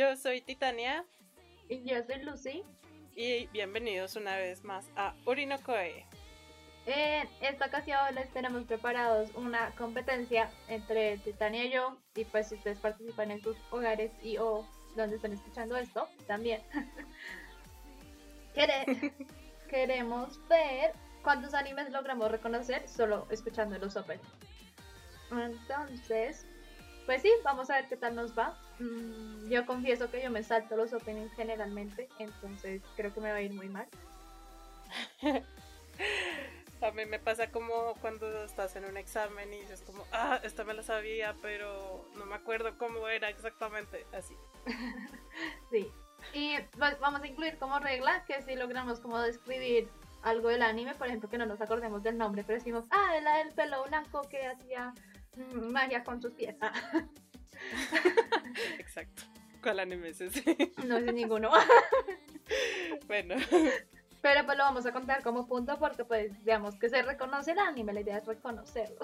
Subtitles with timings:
[0.00, 1.04] Yo soy Titania
[1.68, 2.64] Y yo soy Lucy.
[3.14, 6.06] y bienvenidos una vez más a Urinokoe.
[6.86, 11.98] En esta ocasión les tenemos preparados una competencia entre Titania y yo.
[12.14, 16.62] Y pues si ustedes participan en sus hogares y o donde están escuchando esto, también.
[18.54, 19.12] Quere-
[19.68, 24.26] Queremos ver cuántos animes logramos reconocer solo escuchando los openings.
[25.30, 26.46] Entonces,
[27.04, 28.58] pues sí, vamos a ver qué tal nos va.
[28.80, 33.36] Mm, yo confieso que yo me salto los openings generalmente, entonces creo que me va
[33.36, 33.86] a ir muy mal.
[36.82, 40.64] A mí me pasa como cuando estás en un examen y dices como, ah, esta
[40.64, 44.34] me la sabía, pero no me acuerdo cómo era exactamente así.
[45.70, 45.90] Sí.
[46.34, 49.88] Y pues, vamos a incluir como regla que si logramos como describir
[50.22, 53.40] algo del anime, por ejemplo, que no nos acordemos del nombre, pero decimos, ah, era
[53.40, 54.92] el pelo blanco que hacía
[55.36, 56.56] mm, magia con sus pies.
[56.60, 56.72] Ah,
[58.78, 59.22] Exacto.
[59.62, 60.72] ¿Cuál anime es ese?
[60.86, 61.50] no sé ninguno.
[63.06, 63.34] bueno,
[64.22, 67.58] Pero pues lo vamos a contar como punto porque pues digamos que se reconoce el
[67.58, 68.98] anime, la idea es reconocerlo.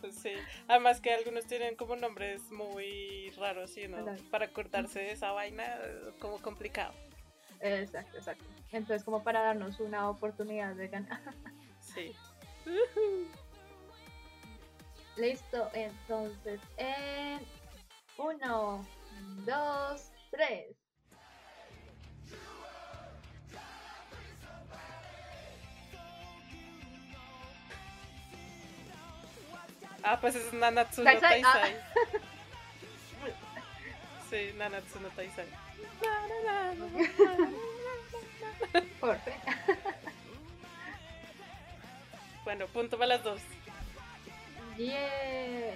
[0.00, 0.32] pues sí.
[0.68, 3.86] Además que algunos tienen como nombres muy raros, ¿sí?
[3.86, 4.02] ¿no?
[4.02, 4.22] Claro.
[4.30, 6.94] Para cortarse de esa vaina, eh, como complicado.
[7.60, 8.44] Exacto, exacto.
[8.72, 11.20] Entonces como para darnos una oportunidad de ganar.
[11.80, 12.14] Sí.
[15.16, 17.40] Listo, entonces en
[18.20, 18.86] uno,
[19.46, 20.76] dos, tres.
[30.02, 31.64] Ah, pues es Nanatsu no Taisai, ah.
[34.30, 35.46] Sí, Nanatsu no Taisai.
[39.00, 39.34] Por fin.
[42.44, 43.40] Bueno, punto para las dos.
[44.78, 45.74] Yeah.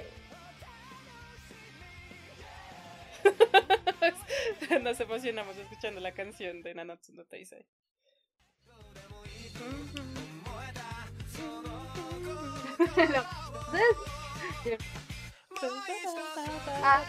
[4.82, 7.64] Nos emocionamos escuchando la canción de Nanatsu no Taisai.
[16.82, 17.04] Ah.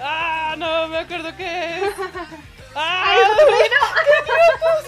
[0.00, 1.44] Ah, no, me acuerdo que
[1.76, 1.82] es.
[2.74, 3.18] ¡Ay,
[3.80, 4.84] ¡Ah!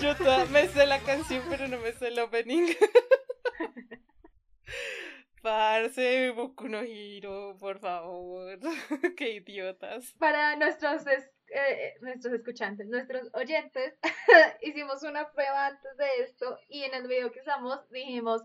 [0.00, 2.74] Yo toda- me sé la canción, pero no me sé el opening.
[5.42, 8.58] Parce, Boku no Hiro, por favor.
[9.16, 10.14] Qué idiotas.
[10.18, 13.94] Para nuestros, es- eh, nuestros escuchantes, nuestros oyentes,
[14.62, 18.42] hicimos una prueba antes de esto y en el video que usamos dijimos,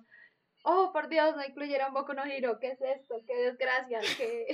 [0.64, 3.16] oh por Dios, no incluyeron Boku no Hero, ¿qué es esto?
[3.26, 4.02] ¡Qué desgracia!
[4.18, 4.46] ¿Qué...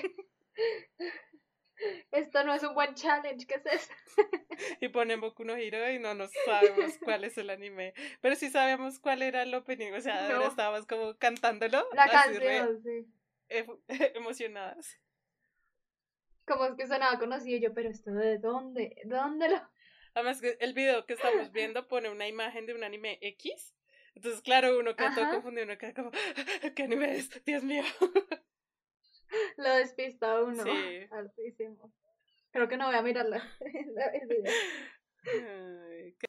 [2.12, 3.94] esto no es un buen challenge, ¿qué es esto?
[4.82, 7.94] Y ponen Boku no Hiro y no nos sabemos cuál es el anime.
[8.22, 9.92] Pero sí sabemos cuál era el opening.
[9.94, 10.36] O sea, No.
[10.36, 11.86] ahora estábamos como cantándolo.
[11.94, 13.06] La canción, sí.
[14.16, 15.00] emocionadas.
[16.46, 19.62] Como es que sonaba conocido yo, pero esto de dónde, ¿De dónde lo...
[20.14, 23.76] Además que el video que estamos viendo pone una imagen de un anime X.
[24.14, 26.12] Entonces, claro, uno queda todo confundido, uno queda como,
[26.74, 27.44] ¿qué anime es?
[27.44, 27.84] Dios mío.
[29.58, 30.64] Lo despista uno.
[30.64, 31.08] Sí.
[31.12, 31.92] Altísimo.
[32.52, 33.44] Creo que no voy a mirar la-
[34.14, 34.54] el video.
[35.26, 36.26] Ay, qué-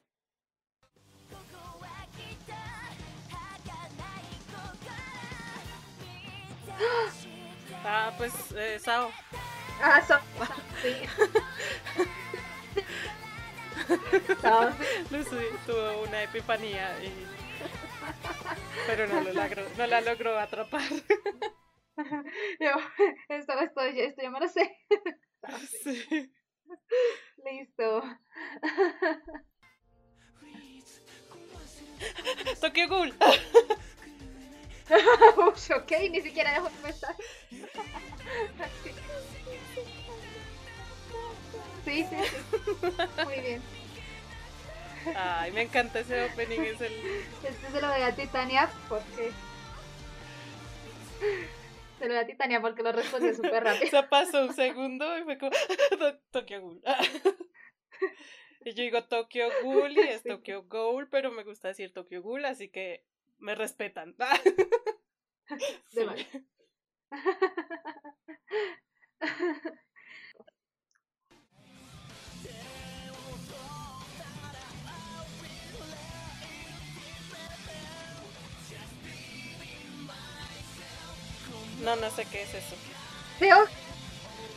[7.85, 9.09] Ah, pues, eh, Sao.
[9.81, 10.19] Ah, so-
[10.81, 10.93] sí.
[15.11, 17.11] Lucy tuvo una epifanía y...
[18.87, 20.81] Pero no lo logró, no la logró atrapar.
[22.59, 22.69] Yo,
[23.29, 24.77] esto, esto, esto yo me lo sé.
[25.83, 26.31] Sí.
[27.45, 28.01] Listo.
[32.59, 33.13] Tokyo Ghoul.
[35.37, 37.15] Ush, ok, ni siquiera dejo empezar.
[41.85, 42.15] Sí, sí, sí.
[43.23, 43.61] Muy bien.
[45.15, 46.93] Ay, me encanta ese opening, es el...
[47.43, 49.31] Este se lo doy a Titania porque.
[51.99, 53.89] Se lo doy a Titania porque lo respondió súper rápido.
[53.89, 55.51] Se pasó un segundo y fue como
[55.99, 56.81] "To- Tokyo Ghoul.
[58.61, 60.23] Y yo digo Tokyo Ghoul y es.
[60.23, 63.05] Tokyo Ghoul, pero me gusta decir Tokyo Ghoul, así que
[63.37, 64.13] me respetan.
[64.17, 64.27] De
[65.89, 66.05] Sí.
[81.87, 82.75] No, no sé qué es eso.
[83.39, 83.69] Dios,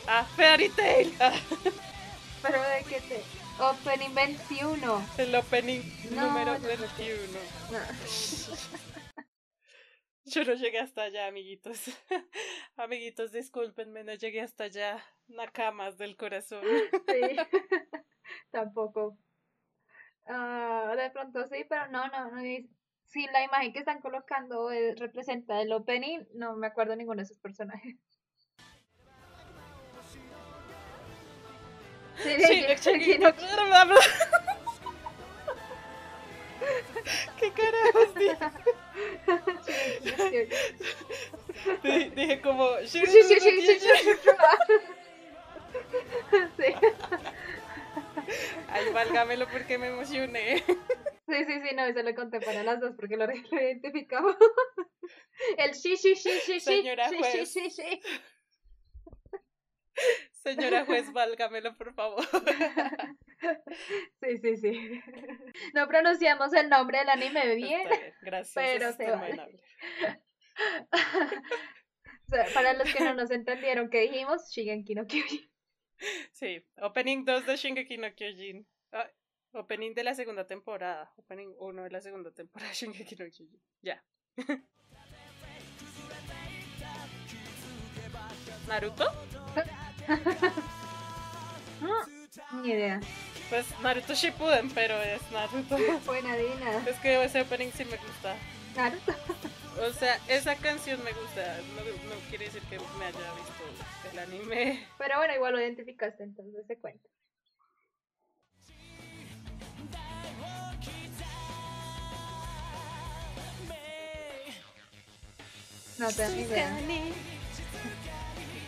[0.05, 1.15] Ah, Fairy Tail.
[1.21, 1.31] Ah,
[2.41, 3.21] pero de qué te.
[3.57, 5.05] Opening 21.
[5.17, 5.81] el opening
[6.11, 7.39] No, número no sé 21.
[7.71, 7.79] No.
[10.25, 11.85] Yo no llegué hasta allá, amiguitos.
[12.75, 15.01] amiguitos, discúlpenme, no llegué hasta allá.
[15.29, 16.65] Nakamas del corazón.
[17.07, 17.37] sí,
[18.51, 19.17] tampoco.
[20.27, 22.41] Ah, de pronto sí, pero no, no, no.
[23.11, 27.39] Si la imagen que están colocando representa el opening, no me acuerdo ninguno de esos
[27.39, 27.97] personajes.
[32.15, 32.29] Sí,
[32.77, 33.33] sí, no...
[37.37, 38.37] ¿Qué carajos dije?
[42.15, 42.77] dije como...
[42.85, 43.89] Sí, sí, sí, sí, sí.
[48.69, 50.63] Ay, válgamelo porque me emocioné.
[51.27, 54.35] Sí, sí, sí, no, eso lo conté para las dos porque lo, lo identificaba.
[55.57, 56.81] El sí, sí, sí, sí, sí.
[56.81, 57.51] Señora sí, juez.
[57.51, 58.01] Sí, sí, sí.
[60.31, 62.25] Señora juez, válgamelo, por favor.
[64.21, 65.01] Sí, sí, sí.
[65.73, 67.87] No pronunciamos el nombre del anime bien.
[67.89, 68.53] bien gracias.
[68.53, 69.59] Pero se vale.
[72.53, 74.49] para los que no nos entendieron, ¿qué dijimos?
[74.51, 75.50] Shingeki no Kyojin.
[76.33, 78.67] Sí, opening 2 de Shingeki no Kyojin.
[78.91, 79.09] Ah,
[79.53, 81.11] opening de la segunda temporada.
[81.17, 83.61] Opening 1 de la segunda temporada de Shingeki no Kyojin.
[83.81, 84.03] Ya.
[88.67, 89.11] ¿Naruto?
[92.63, 92.99] ni idea.
[93.49, 95.77] Pues Naruto Shippuden, pero es Naruto.
[96.05, 96.77] Buena Dina.
[96.87, 98.35] Es que ese opening sí me gusta.
[98.75, 99.13] Naruto.
[99.79, 101.57] O sea, esa canción me gusta.
[101.75, 101.83] No,
[102.13, 104.87] no quiere decir que me haya visto el anime.
[104.97, 107.07] Pero bueno, igual lo identificaste, entonces se cuenta.
[115.97, 116.77] No tengo ni idea.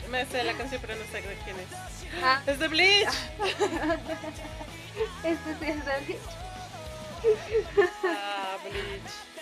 [0.10, 1.68] Me sé la canción, pero no sé de quién es.
[2.24, 2.44] Ah.
[2.46, 3.10] ¡Es de Bleach!
[5.24, 6.22] Este sí es de Bleach.
[8.04, 9.33] Ah, Bleach.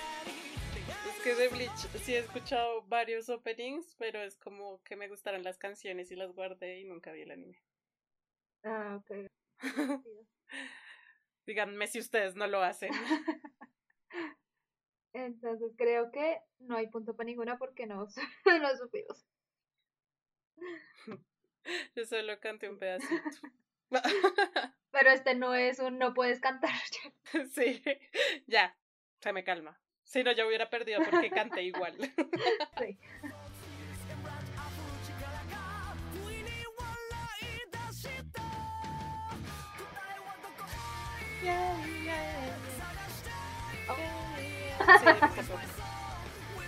[1.23, 5.59] Que de Bleach sí he escuchado varios openings, pero es como que me gustaron las
[5.59, 7.61] canciones y las guardé y nunca vi el anime.
[8.63, 9.29] Ah, ok.
[11.45, 12.91] Díganme si ustedes no lo hacen.
[15.13, 18.07] Entonces creo que no hay punto para ninguna porque no,
[18.45, 19.25] no supimos.
[21.95, 23.13] Yo solo canté un pedacito.
[24.91, 26.71] Pero este no es un no puedes cantar.
[27.51, 27.83] Sí,
[28.47, 28.75] ya,
[29.19, 29.80] se me calma.
[30.11, 31.95] Si no, yo hubiera perdido porque canté igual.
[32.79, 32.97] Sí.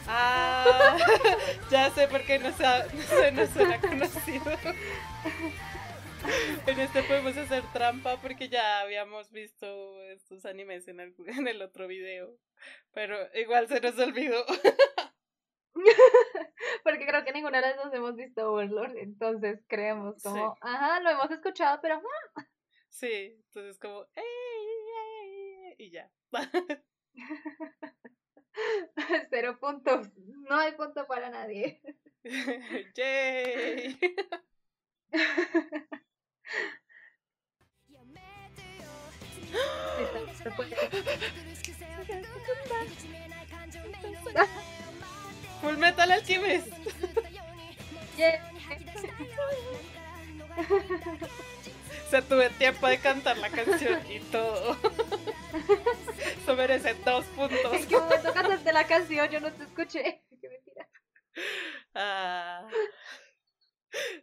[0.08, 0.98] Ah,
[1.72, 4.44] ya sé por qué no, se, no suena conocido.
[6.68, 11.62] En este podemos hacer trampa porque ya habíamos visto estos animes en el, en el
[11.62, 12.38] otro video.
[12.94, 14.46] Pero igual se nos olvidó.
[16.84, 18.98] porque creo que ninguna de las dos hemos visto Overlord.
[18.98, 22.02] Entonces creemos como, ajá, lo hemos escuchado, pero.
[22.90, 24.06] Sí, entonces como,
[25.78, 26.10] y ya.
[29.30, 30.10] Cero puntos.
[30.16, 31.82] No hay punto para nadie.
[32.96, 34.00] Yay.
[45.62, 46.68] Full Metal Alchemist.
[48.16, 48.40] Yeah.
[52.12, 54.78] Se tuve tiempo de cantar la canción y todo.
[56.44, 57.74] Eso merece dos puntos.
[57.74, 59.28] ¿En qué momento cantaste la canción?
[59.30, 60.22] Yo no te escuché.
[60.40, 60.88] Qué mentira.
[61.96, 62.68] Ah.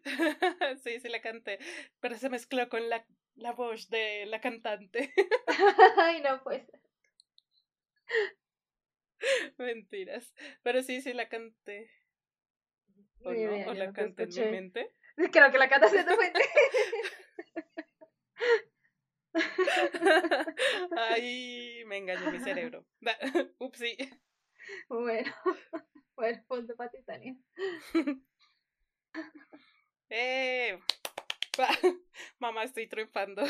[0.82, 1.58] Sí, sí la canté.
[2.00, 5.12] Pero se mezcló con la, la voz de la cantante.
[5.96, 6.64] Ay, no, pues.
[9.58, 10.34] Mentiras.
[10.62, 11.90] Pero sí, sí la canté.
[13.22, 13.70] ¿O no?
[13.70, 14.94] ¿O la canté en mi mente?
[15.32, 16.40] Creo que la cantaste en tu mente.
[20.96, 22.86] Ay, me engañó mi cerebro.
[23.58, 23.96] Upsi.
[24.88, 25.32] Bueno,
[26.16, 27.36] bueno, punto para Titania.
[30.08, 30.78] Eh,
[32.38, 33.42] mamá, estoy triunfando.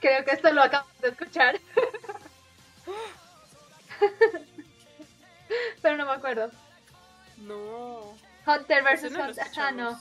[0.00, 1.60] Creo que esto lo acabamos de escuchar.
[5.82, 6.50] Pero no me acuerdo.
[7.38, 8.16] No.
[8.46, 9.12] Hunter vs.
[9.12, 9.46] Hunter.
[9.56, 10.00] Ah, no.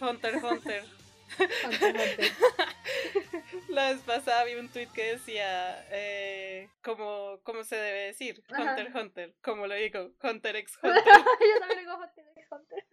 [0.00, 0.99] Hunter, Hunter.
[1.38, 2.30] Hunter, Hunter.
[3.68, 8.42] La vez pasada vi un tweet que decía eh, ¿cómo se debe decir?
[8.48, 9.00] Hunter, Ajá.
[9.00, 9.34] Hunter.
[9.42, 11.02] Como lo digo, Hunter x Hunter.
[11.04, 12.84] Yo también digo Hunter x Hunter.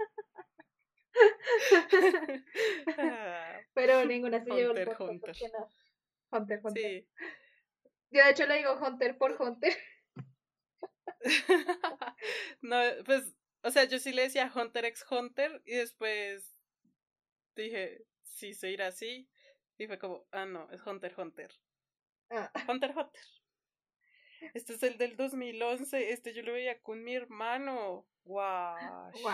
[3.74, 5.20] Pero ninguna se llevó el Hunter, punto, Hunter.
[5.20, 5.70] ¿por qué no?
[6.32, 6.84] Hunter, Hunter.
[6.84, 7.08] sí.
[8.10, 9.74] Yo de hecho le digo Hunter por Hunter.
[12.62, 16.54] no, pues, o sea, yo sí le decía Hunter x Hunter y después
[17.56, 18.06] dije,
[18.38, 19.28] sí, se irá así.
[19.78, 21.52] Y fue como, ah, no, es Hunter Hunter.
[22.30, 22.52] Ah.
[22.70, 23.22] Hunter Hunter.
[24.54, 26.12] Este es el del 2011.
[26.12, 28.08] Este yo lo veía con mi hermano.
[28.24, 29.12] ¡Wow!
[29.24, 29.34] ¡Wow!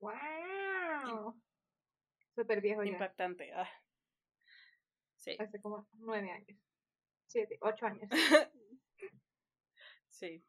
[0.00, 1.42] ¡Wow!
[2.34, 2.90] Súper viejo ya.
[2.90, 3.52] Impactante.
[3.52, 3.70] Ah.
[5.16, 5.36] Sí.
[5.38, 6.58] Hace como nueve años.
[7.26, 8.10] Siete, ocho años.
[10.08, 10.44] sí.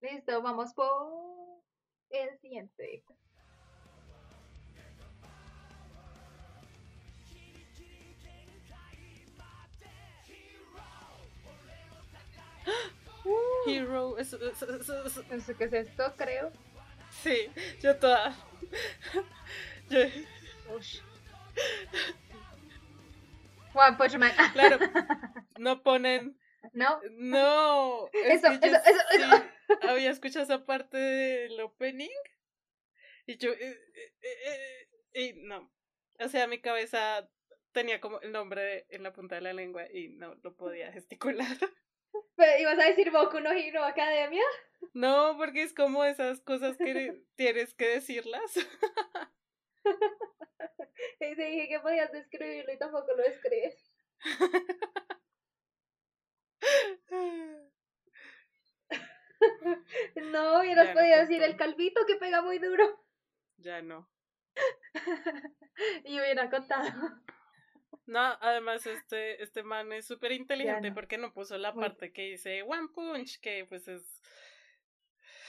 [0.00, 1.62] Listo, vamos por
[2.10, 3.04] el siguiente.
[13.68, 14.18] Hero.
[14.18, 14.38] Eso,
[15.58, 16.52] qué es esto, creo.
[17.10, 18.36] Sí, yo toda.
[19.88, 20.00] Yo...
[23.74, 24.32] One Punch Man.
[24.52, 24.78] Claro,
[25.58, 26.38] no ponen.
[26.72, 27.00] No.
[27.12, 28.08] No.
[28.12, 29.44] Eso, eso, eso, eso.
[29.82, 32.08] Había escuchado esa parte del opening.
[33.26, 33.52] Y yo.
[33.52, 33.78] Eh,
[34.22, 35.72] eh, eh, y no.
[36.20, 37.28] O sea, mi cabeza
[37.72, 41.56] tenía como el nombre en la punta de la lengua y no lo podía gesticular.
[42.60, 44.44] ¿Ibas a decir Boku no Hero Academia?
[44.94, 48.54] No, porque es como esas cosas que tienes que decirlas.
[51.20, 53.92] y te dije que podías describirlo y tampoco lo escribes.
[60.16, 62.84] no, hubieras podido decir el calvito que pega muy duro.
[63.56, 64.08] Ya no.
[66.04, 67.22] y hubiera contado.
[68.06, 72.62] No, además este, este man es súper inteligente porque no puso la parte que dice
[72.62, 74.22] One Punch, que pues es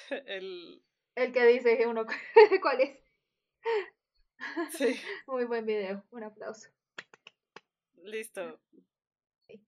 [0.26, 0.84] el...
[1.16, 2.06] El que dice uno,
[2.62, 3.00] ¿cuál es?
[4.72, 5.00] Sí.
[5.28, 6.70] Muy buen video, un aplauso.
[8.04, 8.60] Listo.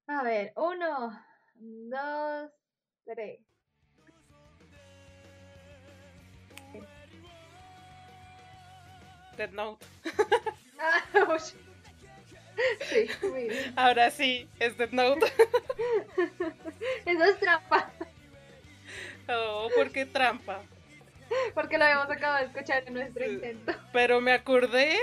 [0.08, 1.26] A ver, uno,
[1.56, 2.52] dos,
[3.06, 3.40] tres.
[9.38, 9.86] Dead Note.
[10.80, 11.38] ah,
[12.82, 13.74] Sí, muy bien.
[13.76, 15.26] Ahora sí, es Death Note.
[17.06, 17.92] Eso es trampa.
[19.30, 20.62] Oh, ¿por qué trampa?
[21.54, 23.74] Porque lo habíamos acabado de escuchar en nuestro intento.
[23.94, 24.98] Pero me acordé,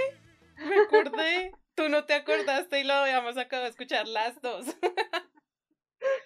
[0.56, 1.52] me acordé.
[1.74, 4.66] Tú no te acordaste y lo habíamos acabado de escuchar las dos.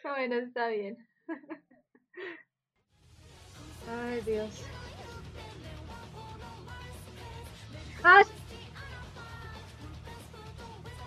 [0.03, 0.99] Bueno, está bien.
[3.89, 4.63] Ay, Dios.
[8.05, 8.23] ¡Ah!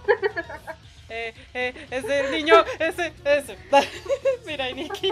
[1.07, 3.57] Eh, eh, ese niño, ese, ese.
[4.45, 5.09] Mira, Nikki.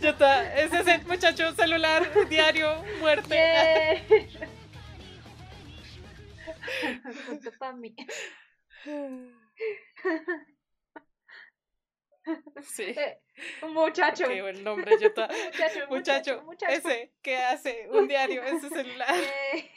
[0.00, 4.02] Yo está, ese es el muchacho celular, diario, muerte.
[7.26, 7.94] Punto para mí.
[12.62, 12.82] Sí.
[12.84, 13.20] Eh,
[13.62, 14.24] un muchacho.
[14.28, 15.26] Qué buen nombre, yo está.
[15.26, 19.14] Muchacho, muchacho, muchacho, ese que hace un diario en su celular.
[19.14, 19.70] Eh.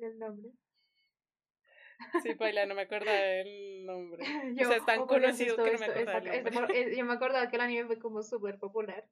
[0.00, 0.50] El nombre.
[2.22, 4.24] Sí, Paila, no me acordaba del nombre.
[4.54, 6.96] Yo, o sea, es tan conocido que no me acordaba del nombre.
[6.96, 9.04] Yo me acordaba que el anime fue como súper popular.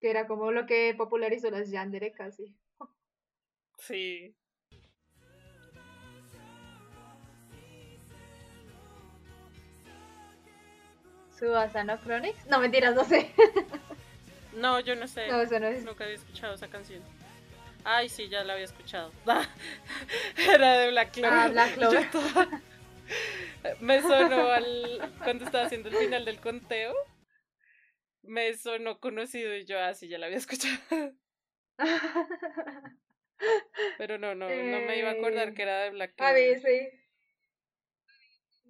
[0.00, 2.56] Que era como lo que popularizó las Yandere casi.
[3.78, 4.36] Sí.
[11.38, 12.46] ¿Subasa no Chronix?
[12.46, 13.32] No, mentiras, no sé.
[14.54, 15.28] no, yo no sé.
[15.28, 15.84] No, eso no es.
[15.84, 17.02] Nunca había escuchado esa canción.
[17.84, 19.12] Ay, sí, ya la había escuchado.
[20.36, 21.32] Era de Black Clover.
[21.32, 22.48] Ah, Black Clover.
[23.80, 25.12] Me sonó al...
[25.22, 26.94] cuando estaba haciendo el final del conteo.
[28.22, 30.78] Me sonó conocido y yo así ah, ya la había escuchado.
[33.98, 36.34] Pero no, no, no me iba a acordar eh, que era de Black Clover.
[36.34, 36.88] A mí sí.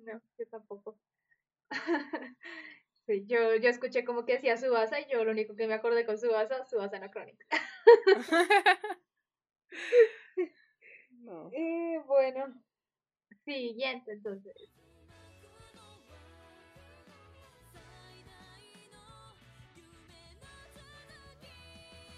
[0.04, 0.98] No, yo tampoco.
[3.10, 6.06] Sí, yo, yo escuché como que hacía Subasa y yo lo único que me acordé
[6.06, 7.44] con Subasa, Subasa Anacrónica.
[11.10, 11.50] no.
[11.52, 12.54] Y bueno,
[13.44, 14.54] siguiente entonces.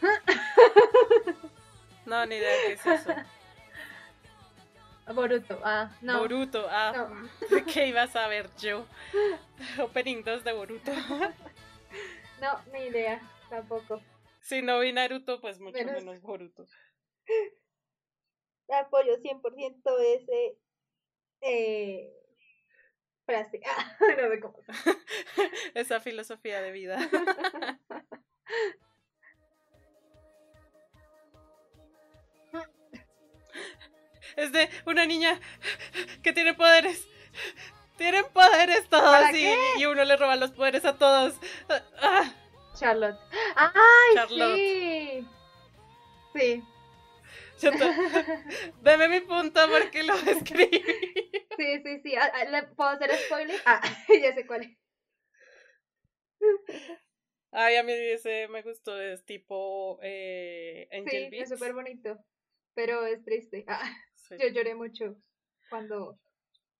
[2.04, 3.14] No, ni idea qué es eso.
[5.12, 6.20] Boruto, ah, no.
[6.20, 6.92] Boruto, ah.
[6.92, 7.66] No.
[7.72, 8.86] ¿Qué iba a saber yo?
[9.78, 10.92] Opening 2 de Boruto.
[12.40, 14.02] no, ni idea, tampoco.
[14.40, 16.66] Si no vi Naruto, pues mucho menos, Boruto.
[18.68, 19.82] Apoyo 100%
[20.16, 20.58] ese
[21.42, 22.12] eh,
[23.24, 23.60] frase.
[24.00, 24.58] no sé cómo.
[25.74, 26.98] Esa filosofía de vida.
[34.36, 35.38] Es de una niña
[36.22, 37.06] que tiene poderes
[37.96, 39.46] Tienen poderes todos ¿Para y,
[39.78, 41.34] y uno le roba los poderes a todos.
[42.00, 42.32] Ah,
[42.74, 43.18] Charlotte.
[43.54, 44.56] ¡Ay, Charlotte.
[44.56, 45.26] sí!
[46.34, 46.62] Sí,
[48.82, 50.82] Deme mi punto porque lo escribí.
[51.56, 52.14] sí, sí, sí.
[52.16, 53.60] Ah, ah, ¿Le puedo hacer spoiler?
[53.66, 53.80] Ah,
[54.22, 54.78] ya sé cuál es.
[57.52, 61.42] Ay, a mí ese me gustó, es tipo eh, Angel Sí, Beats.
[61.42, 62.18] es súper bonito.
[62.74, 63.64] Pero es triste.
[63.68, 63.90] Ah,
[64.22, 64.36] Sí.
[64.40, 65.16] yo lloré mucho
[65.70, 66.18] cuando.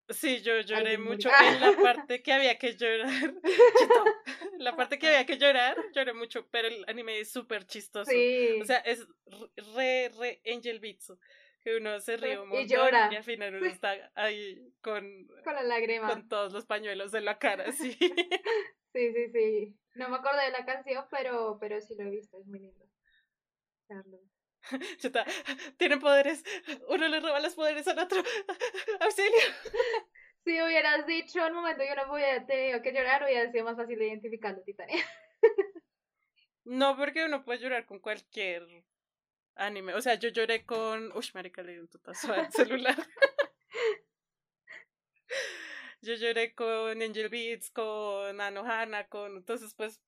[0.09, 3.07] Sí, yo lloré mucho en la parte que había que llorar.
[3.77, 4.03] Chito,
[4.57, 8.11] la parte que había que llorar, lloré mucho, pero el anime es súper chistoso.
[8.11, 8.59] Sí.
[8.61, 9.07] O sea, es
[9.75, 11.13] re, re Angel Beats.
[11.61, 13.09] Que uno se ríe un Y montón llora.
[13.13, 16.09] y al final uno está ahí con, con la lágrima.
[16.09, 17.93] con todos los pañuelos en la cara, sí.
[17.93, 19.75] Sí, sí, sí.
[19.95, 22.37] No me acuerdo de la canción, pero, pero sí lo he visto.
[22.37, 22.85] Es muy lindo.
[23.87, 24.32] Charlotte.
[25.77, 26.43] Tienen poderes.
[26.87, 28.21] Uno le roba los poderes al otro.
[28.99, 29.31] Auxilio.
[30.45, 33.77] Si hubieras dicho en un momento que no hubiera tenido que llorar, hubiera sido más
[33.77, 35.01] fácil de identificarlo, Titania.
[36.65, 38.67] No, porque uno puede llorar con cualquier
[39.55, 39.93] anime.
[39.93, 41.15] O sea, yo lloré con.
[41.15, 42.95] Uy, marica, le di un totazo al celular.
[46.01, 49.37] yo lloré con Angel Beats, con Anohana, con.
[49.37, 50.01] Entonces, pues,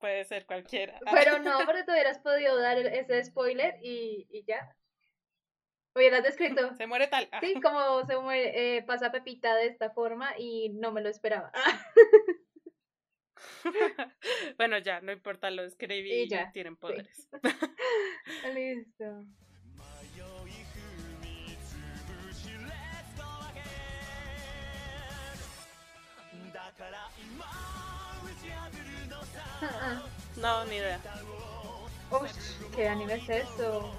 [0.00, 0.98] puede ser cualquiera.
[1.12, 4.74] Pero no, porque tú hubieras podido dar ese spoiler y, y ya.
[5.94, 6.74] Hubieras descrito.
[6.76, 7.28] Se muere tal.
[7.30, 11.08] Ah, Sí, como se muere, eh, pasa Pepita de esta forma y no me lo
[11.08, 11.52] esperaba.
[14.58, 17.28] bueno, ya, no importa, lo escribí Y y ya, tienen poderes.
[18.54, 19.24] Listo.
[29.62, 30.02] Ah,
[30.36, 31.00] No, ni idea.
[31.06, 32.16] ah.
[32.22, 33.92] Ush, ¿qué anime es eso?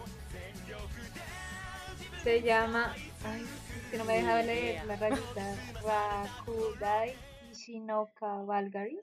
[2.23, 2.93] Se llama.
[3.23, 3.45] Ay,
[3.89, 5.55] que no me deja leer la rayita.
[5.83, 7.15] Rakudai
[7.51, 8.99] Ishinoka Valgari.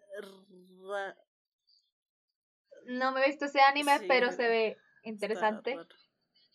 [0.83, 1.17] Ra-
[2.87, 5.79] No me he visto ese anime, Sí, pero se ve interesante.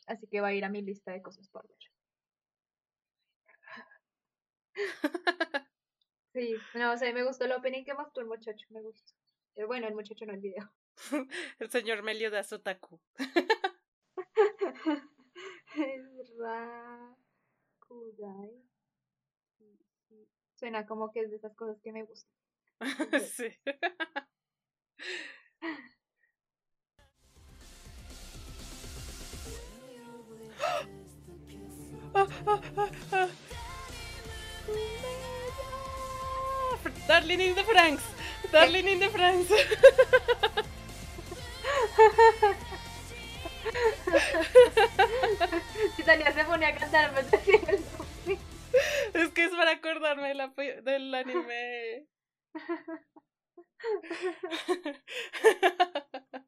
[0.08, 1.78] Así que va a ir a mi lista de cosas por ver.
[6.34, 9.14] Sí, no, o sea, me gustó el opening que mostró el muchacho, me gustó.
[9.56, 10.72] Eh, Bueno, el muchacho no el video.
[11.60, 13.00] El señor Meliodas Otaku.
[17.90, 18.52] Rakudai.
[19.58, 19.78] Sí,
[20.10, 20.28] sí.
[20.56, 22.32] Suena como que es de esas cosas que me gustan.
[23.32, 23.50] sí.
[37.08, 38.04] Darling in the Franks.
[38.52, 39.50] Darling in the Franks.
[45.96, 47.30] Titania se pone a cantar el nombre.
[49.14, 52.08] Es que es para acordarme de la del anime.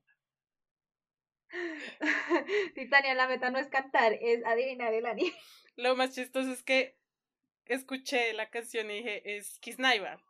[2.76, 5.34] Titania, la meta no es cantar, es adivinar el anime.
[5.78, 6.98] Lo más chistoso es que
[7.74, 10.22] escuché la canción y dije, es Kisnaiba.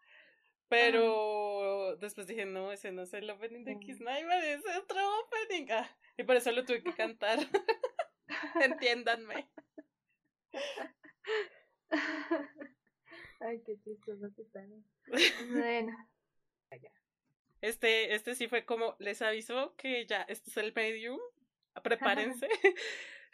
[0.67, 3.79] Pero después dije, no, ese no es el opening de Mm.
[3.79, 5.67] Kisnaiba, es otro opening.
[5.71, 7.37] Ah, y por eso lo tuve que cantar.
[8.61, 9.47] Entiéndanme.
[13.39, 14.81] Ay, qué chistoso Titania.
[15.51, 15.95] Bueno,
[17.61, 21.19] Este, este sí fue como, les aviso que ya, este es el medium.
[21.83, 22.47] Prepárense.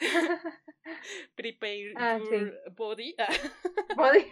[1.36, 3.16] Prepare Ah, your body.
[3.18, 3.28] Ah,
[3.96, 4.26] podía.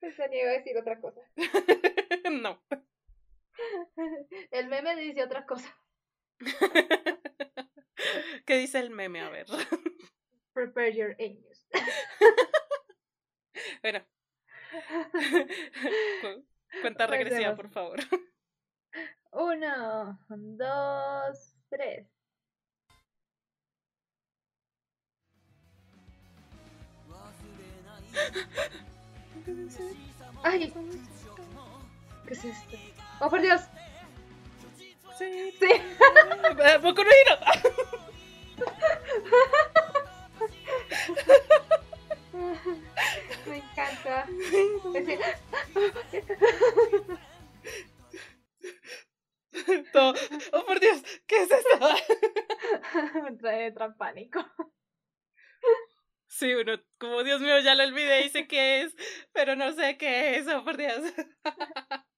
[0.00, 1.20] Titania iba a decir otra cosa.
[2.30, 2.62] no.
[4.50, 5.76] El meme dice otra cosa.
[8.46, 9.20] ¿Qué dice el meme?
[9.20, 9.46] A ver.
[10.54, 11.66] Prepare your anus.
[13.82, 14.04] Bueno.
[16.22, 16.46] Cu-
[16.80, 17.98] Cuenta regresiva, por favor.
[19.32, 22.06] Uno, dos, tres.
[30.42, 30.72] Ay,
[32.26, 32.76] ¿qué es esto?
[33.20, 33.62] Oh, por Dios.
[35.16, 35.54] Sí.
[35.58, 35.66] Sí.
[35.70, 37.10] Eh, Boku no.
[43.46, 44.26] Me encanta.
[49.92, 50.14] Todo.
[50.52, 51.78] Oh, por Dios, ¿qué es esto?
[53.22, 54.40] Me trae entra en pánico.
[56.28, 58.94] Sí, uno, como Dios mío, ya lo olvidé y sé qué es,
[59.32, 61.02] pero no sé qué es, oh, por Dios.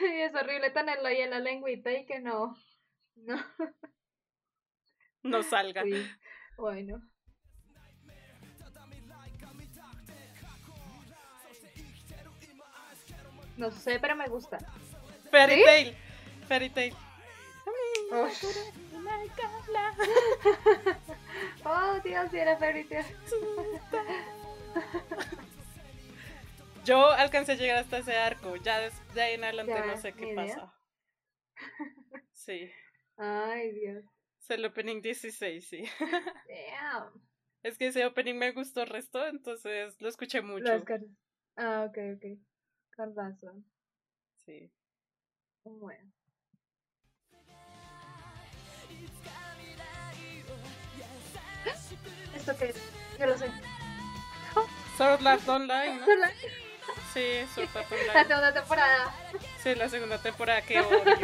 [0.00, 2.56] Y es horrible tenerlo ahí en la lengüita y que no.
[3.14, 3.36] No.
[5.22, 5.84] No salga.
[5.84, 6.10] Sí.
[6.56, 7.00] Bueno.
[13.56, 14.58] No sé, pero me gusta.
[15.30, 15.64] Fairy ¿Sí?
[15.64, 15.96] Tail.
[16.48, 16.94] Fairy Tail.
[18.10, 18.44] Ush.
[21.64, 23.04] Oh, Dios, era Fairy Tail.
[26.84, 28.56] Yo alcancé a llegar hasta ese arco.
[28.56, 30.36] Ya de, de ahí en adelante Ya, no sé qué idea.
[30.46, 30.74] pasa.
[32.32, 32.70] Sí.
[33.16, 34.04] Ay, Dios.
[34.40, 35.84] Es el opening 16, sí.
[36.00, 37.12] Damn.
[37.62, 40.64] Es que ese opening me gustó el resto, entonces lo escuché mucho.
[40.64, 41.08] Las caras.
[41.56, 42.38] Ah, ok, ok.
[42.96, 43.66] Con razón.
[44.46, 44.72] Sí.
[45.64, 46.10] Bueno.
[52.48, 52.76] ¿Esto qué es?
[53.18, 53.50] Yo lo sé.
[54.96, 56.16] Sword Art Online, ¿no?
[56.16, 56.30] La
[57.12, 58.24] Sí, Sword Art la Online.
[58.24, 59.14] segunda temporada.
[59.62, 61.14] Sí, la segunda temporada que odio.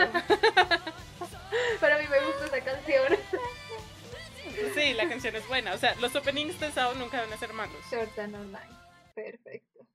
[1.80, 3.18] Pero a mí me gusta esa canción.
[4.74, 5.72] Sí, la canción es buena.
[5.72, 7.82] O sea, los openings de Sao nunca van a ser malos.
[7.90, 8.76] Shortan Online.
[9.14, 9.86] Perfecto.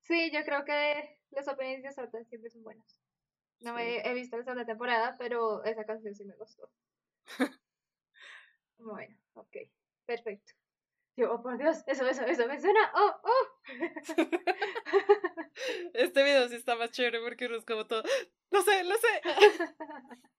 [0.00, 2.98] Sí, yo creo que los openings de Shortan siempre son buenos.
[3.60, 6.70] No me he visto la segunda temporada, pero esa canción sí me gustó.
[8.78, 9.56] bueno, ok.
[10.04, 10.52] Perfecto.
[11.16, 12.92] Yo, oh por Dios, eso, eso, eso me suena.
[12.94, 13.46] Oh, oh.
[15.94, 18.02] Este video sí está más chévere porque uno es como todo.
[18.50, 19.22] Lo sé, lo sé.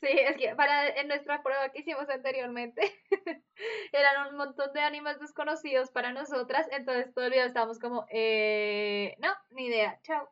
[0.00, 2.80] Sí, es que para en nuestra prueba que hicimos anteriormente
[3.92, 9.14] eran un montón de animes desconocidos para nosotras, entonces todo el video estábamos como, eh,
[9.18, 10.30] no, ni idea, chao.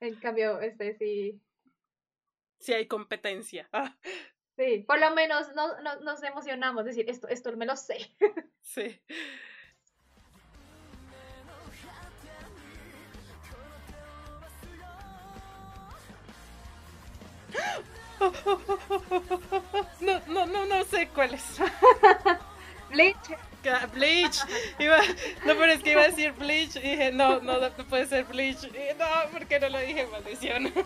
[0.00, 1.40] En cambio, este sí,
[2.64, 3.68] Sí hay competencia.
[3.72, 3.94] Ah,
[4.56, 8.14] sí, por lo menos no, no- nos emocionamos, decir, esto, esto me lo sé.
[8.62, 9.00] sí.
[20.00, 21.44] No, no, no, no sé cuál es.
[22.90, 23.16] Bleach,
[23.66, 24.36] Ah, Bleach.
[24.78, 24.98] Iba,
[25.46, 28.24] no, pero es que iba a decir Bleach y dije, no, no, no puede ser
[28.24, 28.62] Bleach.
[28.64, 30.72] Y no, porque no lo dije, maldición.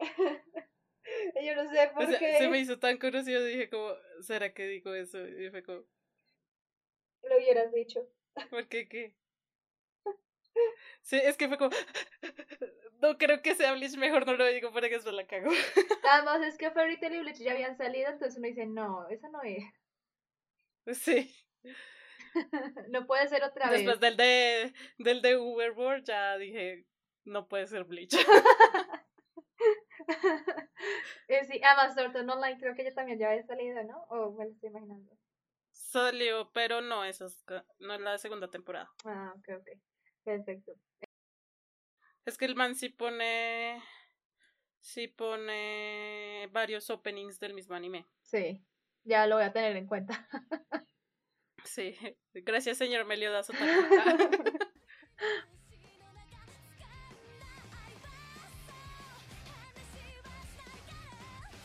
[1.44, 4.52] yo no sé O por sea, qué se me hizo tan conocido, dije como, ¿será
[4.52, 5.26] que digo eso?
[5.26, 5.84] Y fue como,
[7.22, 8.00] lo hubieras dicho.
[8.50, 9.14] ¿por qué qué?
[11.02, 11.70] Sí, es que fue como,
[13.00, 15.50] no creo que sea Bleach, mejor no lo digo para que se la cago.
[16.10, 19.28] Además es que Fairy Tail y Bleach ya habían salido, entonces uno dice, no, eso
[19.28, 19.64] no es.
[20.98, 21.32] Sí,
[22.88, 23.80] No puede ser otra vez.
[23.80, 26.84] después del de, del de Uberboard ya dije,
[27.24, 28.14] no puede ser Bleach.
[31.28, 34.02] Eh, sí, además Sword Art Online creo que ya también ya había salido, ¿no?
[34.08, 35.16] O me lo estoy imaginando.
[35.70, 37.44] Salió, pero no, esa es,
[37.78, 38.90] no es la segunda temporada.
[39.04, 39.68] Ah, ok, ok.
[40.24, 40.72] Perfecto.
[42.24, 43.80] Es que el man sí pone,
[44.80, 48.06] sí pone varios openings del mismo anime.
[48.22, 48.64] Sí,
[49.04, 50.28] ya lo voy a tener en cuenta.
[51.64, 51.94] Sí,
[52.34, 53.50] gracias señor Meliodas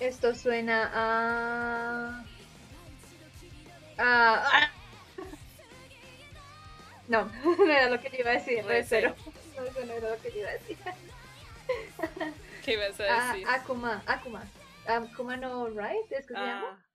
[0.05, 2.23] Esto suena a...
[3.97, 4.71] a...
[7.07, 7.25] No,
[7.57, 9.15] no era lo que yo iba a decir, Re re cero.
[9.55, 10.77] No, eso no era lo que yo iba a decir.
[12.63, 13.47] ¿Qué ibas a Ah, decir?
[13.49, 14.43] Akuma, Akuma.
[14.87, 16.79] Akuma no Right, ¿es que se llama?
[16.79, 16.85] Ah,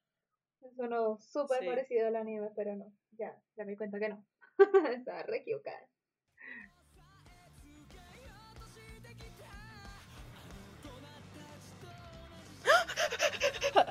[0.76, 1.66] Sonó súper Sí.
[1.66, 2.92] parecido al anime, pero no.
[3.18, 4.24] Ya, ya me di cuenta que no.
[4.94, 5.80] Estaba re equivocada.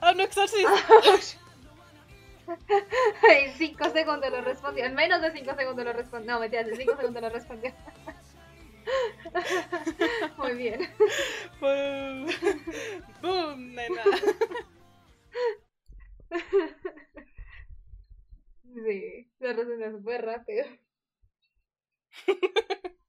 [0.10, 0.72] Ah, no exorcista.
[3.30, 4.84] En 5 segundos lo respondió.
[4.86, 6.34] En menos de 5 segundos lo respondió.
[6.34, 7.72] No, mentiras, en 5 segundos lo respondió.
[10.38, 10.90] Muy bien.
[11.60, 12.28] Boom.
[13.22, 14.04] Boom, nena.
[18.74, 20.66] Sí, lo respondió súper rápido.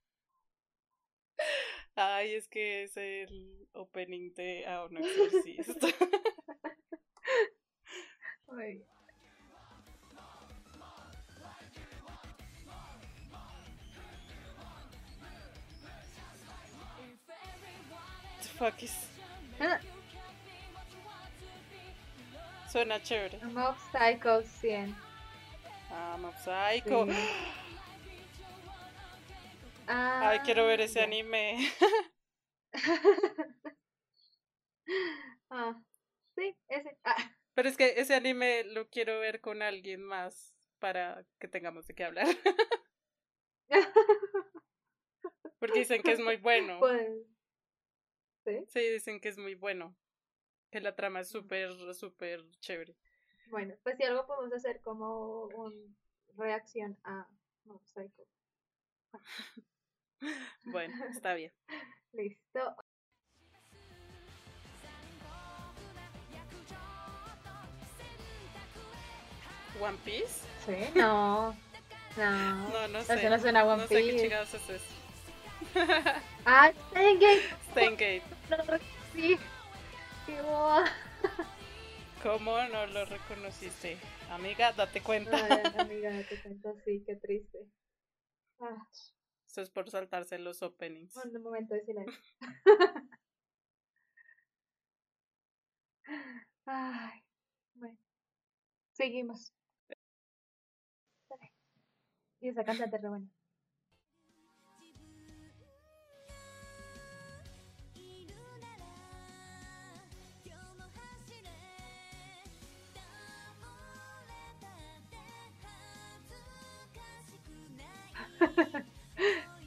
[2.02, 5.88] Ay, es que es el opening de Ah, no exorcista.
[8.58, 8.82] Ay.
[18.56, 18.94] Fuck is...
[19.60, 19.78] Ah,
[22.70, 23.38] Suena chévere.
[23.52, 24.96] Mob Psycho 100.
[25.90, 27.06] Ah, Mob Psycho.
[27.06, 27.12] Sí.
[29.92, 31.04] Ah, Ay, quiero ver ese ya.
[31.04, 31.58] anime.
[35.50, 35.80] ah,
[36.36, 36.96] sí, ese.
[37.04, 37.16] Ah.
[37.54, 41.94] Pero es que ese anime lo quiero ver con alguien más para que tengamos de
[41.94, 42.26] qué hablar.
[45.58, 46.78] Porque dicen que es muy bueno.
[46.78, 47.26] Pues,
[48.44, 49.96] sí, Sí, dicen que es muy bueno.
[50.70, 52.96] Que la trama es súper, súper chévere.
[53.46, 55.94] bueno, pues si algo podemos hacer como una
[56.36, 57.28] reacción a
[57.64, 58.22] Mob Psycho.
[60.64, 61.52] bueno, está bien.
[62.12, 62.76] Listo.
[69.80, 70.40] ¿One Piece?
[70.66, 71.56] Sí, no.
[72.16, 72.68] No.
[72.70, 73.14] No, no sé.
[73.14, 74.84] Eso no suena a One no sé qué chingados es eso.
[76.44, 77.42] Ah, Steingate.
[77.70, 78.22] Steingate.
[79.14, 79.38] Sí.
[80.26, 80.84] Qué boba.
[82.22, 83.96] ¿Cómo no lo reconociste?
[84.30, 85.36] Amiga, date cuenta.
[85.36, 87.58] Ay, amiga, te cuento así, qué triste.
[88.60, 88.86] Ah,
[89.50, 91.16] Eso es por saltarse los openings.
[91.16, 92.22] un momento de silencio.
[96.66, 97.20] Ay,
[97.74, 97.98] bueno.
[98.92, 99.52] Seguimos.
[102.40, 103.26] Y esa cantante re buena.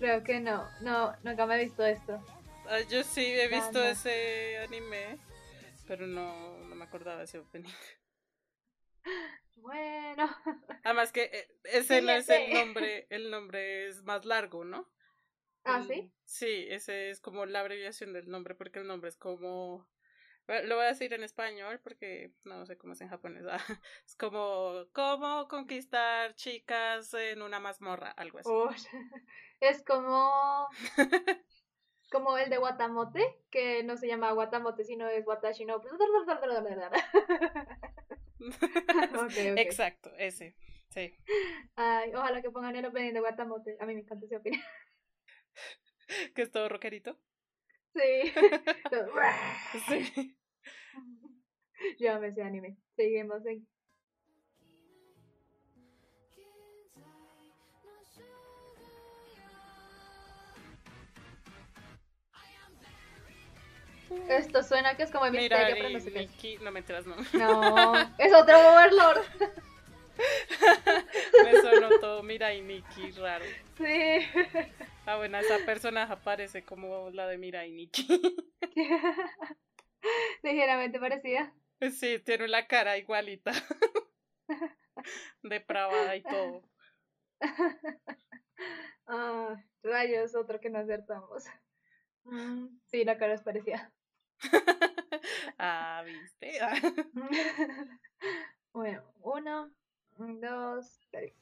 [0.04, 2.22] Creo que no, no, nunca me he visto esto.
[2.68, 3.92] Ah, yo sí he visto Anda.
[3.92, 5.18] ese anime,
[5.88, 7.72] pero no, no me acordaba de ese opening.
[9.56, 10.30] Bueno,
[10.84, 14.92] Además que eh, ese no es el nombre, el nombre es más largo, ¿no?
[15.64, 16.12] ¿ah, sí?
[16.26, 19.88] Sí, ese es como la abreviación del nombre, porque el nombre es como...
[20.48, 23.44] Lo voy a decir en español porque no sé cómo es en japonés.
[24.06, 28.12] Es como, ¿cómo conquistar chicas en una mazmorra?
[28.12, 28.50] Algo así.
[29.62, 30.68] Es como,
[32.12, 35.78] como el de Guatamote, que no se llama Guatamote, sino es Watashi no.
[35.78, 35.86] Ok,
[39.14, 39.38] ok.
[39.56, 40.58] Exacto, ese.
[40.90, 41.16] Sí.
[41.78, 43.78] Ay, ojalá que pongan el opening de Guatamote.
[43.80, 44.60] A mí me encanta ese opening.
[46.36, 47.18] Que es todo rockerito.
[47.94, 48.34] Sí.
[49.88, 50.36] Sí.
[52.00, 52.78] Yo me ese anime.
[52.96, 53.68] Seguimos en.
[64.30, 66.20] Esto suena que es como Mira, misterio, pero no sé qué.
[66.20, 67.16] Nikki, no me enteras, no.
[67.34, 69.24] No, es otro Overlord.
[71.44, 73.46] Me sonó todo, mira, y Nikki, raro.
[73.78, 74.20] Sí.
[75.06, 78.08] Ah, bueno, esa personaje aparece como la de Mira y Nikki.
[80.44, 81.54] Ligeramente parecida.
[81.92, 83.52] Sí, tiene la cara igualita.
[85.44, 86.64] Depravada y todo.
[89.06, 91.44] Ah, rayos, otro que no acertamos.
[92.24, 93.92] Mm, sí, la cara es parecida.
[95.58, 96.60] Ah, ¿viste?
[98.74, 99.72] bueno, uno,
[100.18, 101.34] dos, tres.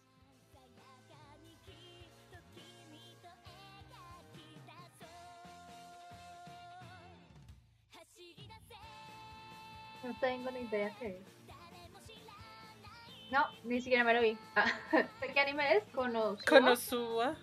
[10.04, 11.26] No tengo ni idea qué es.
[13.32, 14.38] No, ni siquiera me lo vi.
[14.56, 14.66] Ah,
[15.20, 16.44] sé qué anime es, Konosuba.
[16.46, 17.38] Konosuba.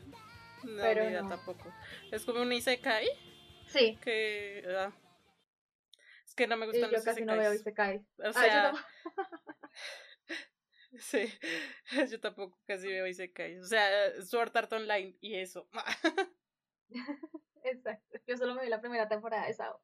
[0.64, 1.28] No, Pero mira, no.
[1.30, 1.72] tampoco.
[2.10, 3.06] Es como un Isekai
[3.68, 4.64] Sí, que...
[4.76, 4.90] ah,
[6.26, 8.02] es que no me y gustan yo los casi no veo Isekais.
[8.02, 8.06] Isekai.
[8.18, 8.88] O Ah, yo sea, tampoco.
[11.00, 11.28] sí,
[12.10, 13.58] yo tampoco casi veo Isekai.
[13.58, 15.68] O sea, Sword Art Online y eso.
[17.62, 18.18] Exacto.
[18.26, 19.80] Yo solo me vi la primera temporada de Sao.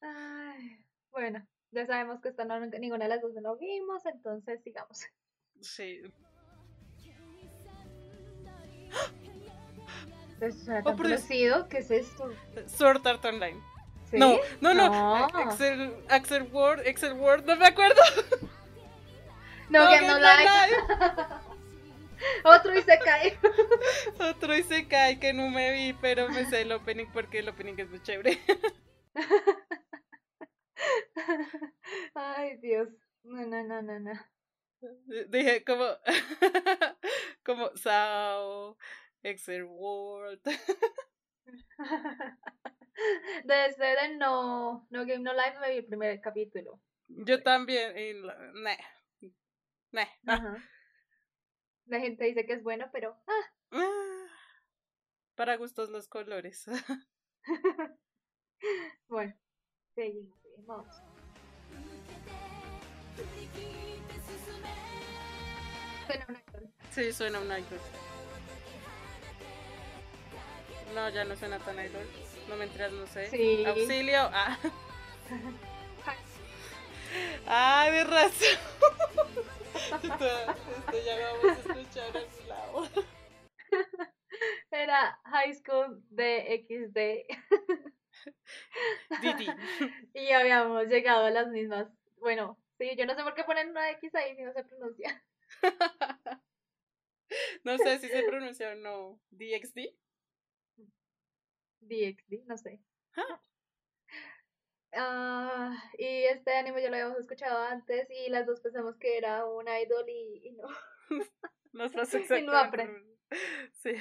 [0.00, 5.04] Ay, bueno, ya sabemos que esta no, ninguna de las dos no vimos, entonces sigamos.
[5.60, 6.02] Sí.
[10.64, 12.30] Suena Oh, tan conocido, ¿qué es esto?
[12.66, 13.62] Sword Art Online.
[14.14, 14.20] ¿Sí?
[14.20, 14.88] No, no, no.
[14.88, 15.24] No.
[15.26, 18.00] Axel, Axel Ward, Axel Ward, no me acuerdo.
[19.70, 20.44] No, Game No Life.
[20.44, 20.76] Life.
[22.44, 23.38] Otro y se cae.
[24.20, 27.88] Otro Isekai que no me vi, pero me sé el opening porque el opening es
[27.88, 28.38] muy chévere.
[32.14, 32.88] Ay, Dios.
[33.24, 34.12] No, no, no, no, no.
[35.28, 35.86] Dije como,
[37.42, 38.76] como Sao,
[39.22, 40.40] Excel World.
[43.44, 46.80] Desde de no, no Game No Life me vi el primer capítulo.
[47.08, 48.76] Yo también, y la- nah,
[49.92, 50.56] nah, ah.
[51.86, 54.26] La gente dice que es bueno, pero ah, ah.
[55.34, 56.64] Para gustos los colores.
[59.08, 59.34] bueno.
[59.94, 60.86] Seguimos, seguimos.
[66.06, 66.74] Suena una canción.
[66.90, 67.80] Sí, suena un idol.
[70.94, 72.06] No, ya no suena tan idol.
[72.48, 73.28] No me enteras, no sé.
[73.28, 73.64] Sí.
[73.64, 74.30] Auxilio.
[74.32, 74.58] Ah.
[77.46, 78.58] Ah, de razón.
[80.02, 82.88] esto, esto ya lo vamos a escuchar a algún lado.
[84.70, 86.98] Era High School de XD.
[89.20, 89.46] Didi.
[90.14, 91.88] Y habíamos llegado a las mismas.
[92.16, 95.24] Bueno, sí, yo no sé por qué ponen una X ahí si no se pronuncia.
[97.64, 99.18] No sé si se pronuncia o no.
[99.30, 99.88] DXD.
[101.88, 102.80] DXD, no sé.
[104.96, 109.44] Ah, y este anime ya lo habíamos escuchado antes y las dos pensamos que era
[109.44, 110.68] un idol y, y no.
[111.72, 112.76] Nos pasa Y no exactamente.
[112.76, 113.14] apre- lo mismo.
[113.72, 113.94] Sí.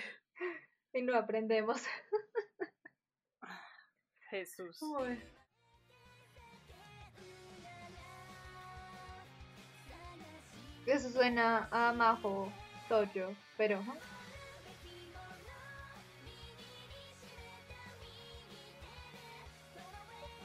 [0.93, 1.81] Y no aprendemos.
[4.29, 4.81] Jesús.
[4.81, 5.19] Uy.
[10.85, 12.51] Eso suena a Majo
[12.89, 13.81] Toyo, pero.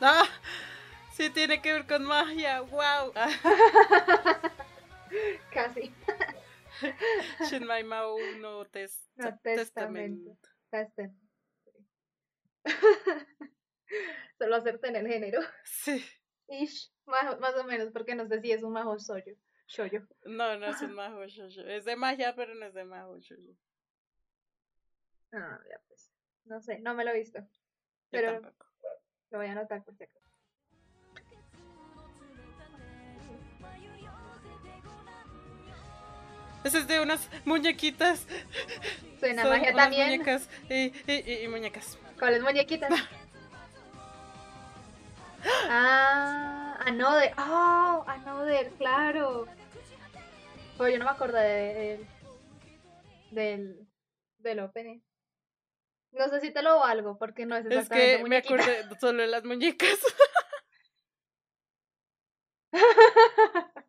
[0.00, 0.24] ¡Ah!
[1.12, 2.60] Sí tiene que ver con magia.
[2.62, 3.12] ¡Wow!
[5.52, 5.92] casi.
[7.48, 10.36] Shinmai Mao no, tes No, testamento.
[14.38, 15.40] Solo acerté en el género.
[15.64, 16.04] Sí.
[16.48, 19.34] Ish, más, más o menos, porque no sé si es un Majo Soyo.
[19.66, 20.06] Shoyo.
[20.24, 21.60] No, no es un majo shoujo.
[21.68, 23.52] Es de magia, pero no es de majo shoujo.
[25.32, 26.10] Ah, ya pues.
[26.44, 27.40] No sé, no me lo he visto.
[27.40, 27.46] Yo
[28.10, 28.66] Pero- tampoco.
[29.30, 30.26] Lo voy a anotar por si acaso.
[36.64, 38.26] Ese es de unas muñequitas.
[39.20, 40.08] Suena Son magia unas también.
[40.10, 41.98] muñecas y, y, y- muñecas.
[42.18, 42.90] ¿Cuáles muñequitas?
[45.70, 47.32] ah, Another.
[47.38, 49.46] Oh, Another, claro.
[50.76, 52.06] Pero yo no me acuerdo de, de-
[53.30, 53.88] del,
[54.38, 55.00] del opening.
[56.18, 59.22] No sé si te lo valgo, porque no es Es exactamente que me acordé solo
[59.22, 59.98] de las muñecas.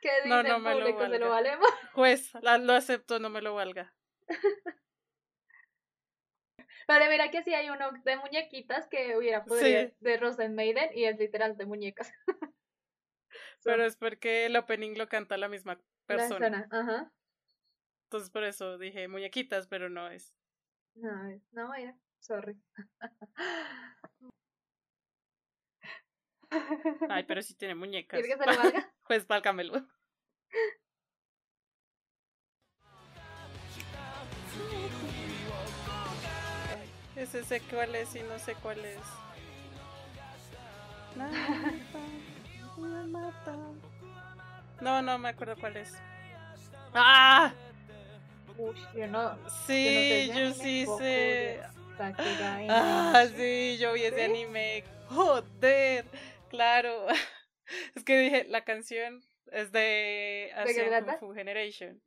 [0.00, 1.08] ¿Qué dice No, no el me lo público?
[1.08, 1.68] ¿Se lo valemos?
[1.94, 3.92] Juez, la- lo acepto, no me lo valga.
[6.86, 9.94] Pero mira que sí hay uno de muñequitas que hubiera podido Sí.
[10.00, 12.12] de Rosen Maiden y es literal de muñecas.
[13.62, 16.38] Pero es porque el opening lo canta la misma persona.
[16.38, 17.12] Persona, Ajá.
[18.04, 20.34] Entonces por eso dije muñequitas, pero no es.
[20.94, 21.10] No,
[21.52, 22.56] no, mira, sorry.
[27.08, 28.20] Ay, pero sí tiene muñecas.
[28.20, 28.92] ¿Quieres que se lo valga?
[29.02, 29.86] Juez, válgamelo.
[37.16, 38.98] Ese sé cuál es y no sé cuál es.
[44.80, 45.94] No, no me acuerdo cuál es.
[46.94, 47.52] ¡Ah!
[48.58, 49.36] Uy, yo no.
[49.66, 51.60] Sí, yo no sí sé.
[52.68, 54.22] Ah, sí, yo vi ese ¿Sí?
[54.22, 54.84] anime.
[55.08, 56.04] Joder,
[56.50, 57.06] claro.
[57.94, 61.04] Es que dije, la canción es de Asian?
[61.04, 62.02] Kung Fu Generation.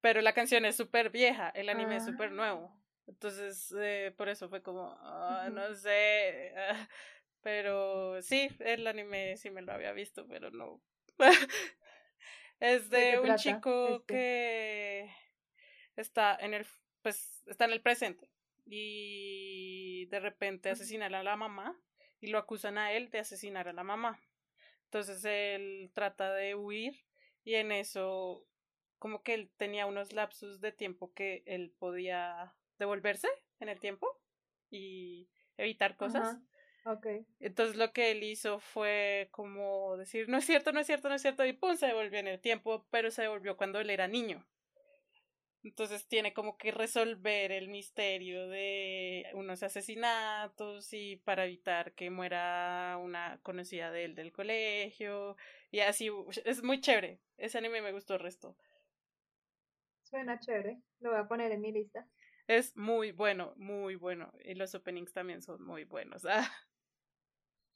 [0.00, 2.34] Pero la canción es súper vieja, el anime es súper Ah.
[2.34, 2.72] nuevo.
[3.08, 6.52] Entonces, eh, por eso fue como, ah, no sé.
[7.42, 10.80] Pero sí, el anime sí me lo había visto, pero no.
[12.60, 14.06] Es ¿De un trata chico este?
[14.06, 15.16] que
[15.96, 16.66] está en el,
[17.02, 18.30] pues, está en el presente
[18.64, 21.78] y de repente asesinan a la mamá
[22.20, 24.20] y lo acusan a él de asesinar a la mamá.
[24.84, 27.04] Entonces él trata de huir
[27.44, 28.46] y en eso
[28.98, 33.28] como que él tenía unos lapsus de tiempo que él podía devolverse
[33.60, 34.20] en el tiempo
[34.70, 36.38] y evitar cosas.
[36.86, 37.06] Ok.
[37.40, 41.16] Entonces lo que él hizo fue como decir, no es cierto, no es cierto, no
[41.16, 44.06] es cierto, y pum, se devolvió en el tiempo, pero se devolvió cuando él era
[44.06, 44.46] niño.
[45.64, 52.96] Entonces tiene como que resolver el misterio de unos asesinatos y para evitar que muera
[53.02, 55.36] una conocida de él del colegio
[55.72, 56.08] y así,
[56.44, 57.18] es muy chévere.
[57.36, 58.56] Ese anime me gustó el resto.
[60.04, 60.80] Suena chévere.
[61.00, 62.06] Lo voy a poner en mi lista.
[62.46, 64.32] Es muy bueno, muy bueno.
[64.44, 66.24] Y los openings también son muy buenos.
[66.24, 66.48] Ah,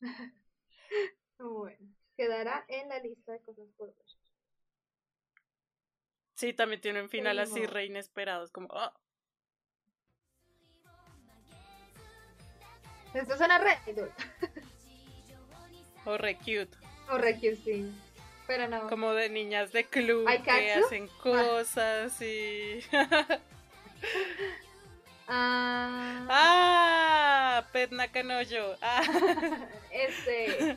[1.38, 3.96] Bueno, quedará en la lista de cosas por ver.
[6.34, 8.44] sí, también tiene un final así re inesperado.
[8.44, 8.92] Es como, ah,
[13.14, 13.76] Esto suena re
[16.04, 16.70] o re cute.
[17.10, 17.92] O re cute, sí.
[18.46, 18.88] Pero no.
[18.88, 22.80] como de niñas de club que hacen cosas y
[25.32, 29.00] Ah, ah Pet Nakanoyo ah
[30.08, 30.76] este.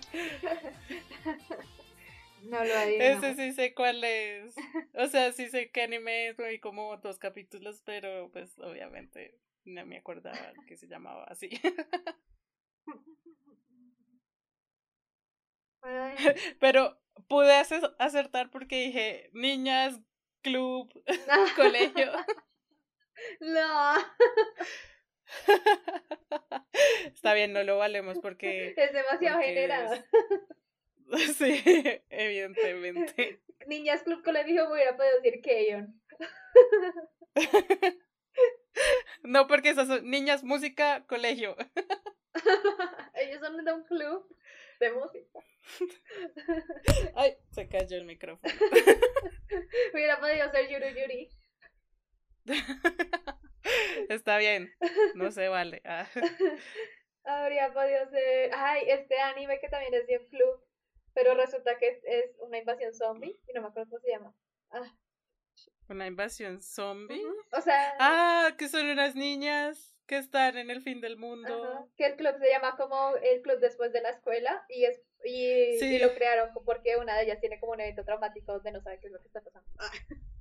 [2.43, 3.03] no lo adivino.
[3.05, 4.55] ese sí sé cuál es.
[4.93, 9.85] O sea sí sé qué anime es hay como dos capítulos pero pues obviamente no
[9.85, 11.49] me acordaba que se llamaba así.
[16.59, 19.99] Pero pude ace- acertar porque dije niñas
[20.41, 20.89] club
[21.55, 22.11] colegio.
[23.41, 23.95] No,
[27.13, 30.03] está bien no lo valemos porque es demasiado Porque generado.
[31.37, 31.61] Sí,
[32.09, 33.39] evidentemente.
[33.67, 36.01] Niñas Club Colegio me hubiera podido decir Keyon.
[39.23, 41.55] no, porque esas son niñas, música, colegio.
[43.13, 44.27] Ellos son de un club
[44.79, 45.39] de música.
[47.15, 48.51] Ay, se cayó el micrófono.
[49.93, 51.29] hubiera podido ser Yuru Yuri.
[54.09, 54.71] Está bien,
[55.15, 55.81] no se vale.
[55.85, 56.07] Ah.
[57.23, 58.51] Habría podido ser.
[58.53, 60.61] Ay, este anime que también es bien club,
[61.13, 64.35] pero resulta que es, una invasión zombie y no me acuerdo cómo se llama.
[64.71, 64.93] Ah.
[65.89, 67.23] ¿Una invasión zombie?
[67.51, 67.95] O sea.
[67.99, 71.89] Ah, que son unas niñas que están en el fin del mundo.
[71.95, 75.99] Que el club se llama como el club después de la escuela y es y,
[75.99, 79.07] lo crearon porque una de ellas tiene como un evento traumático donde no sabe qué
[79.07, 79.69] es lo que está pasando.
[79.77, 79.91] Ah.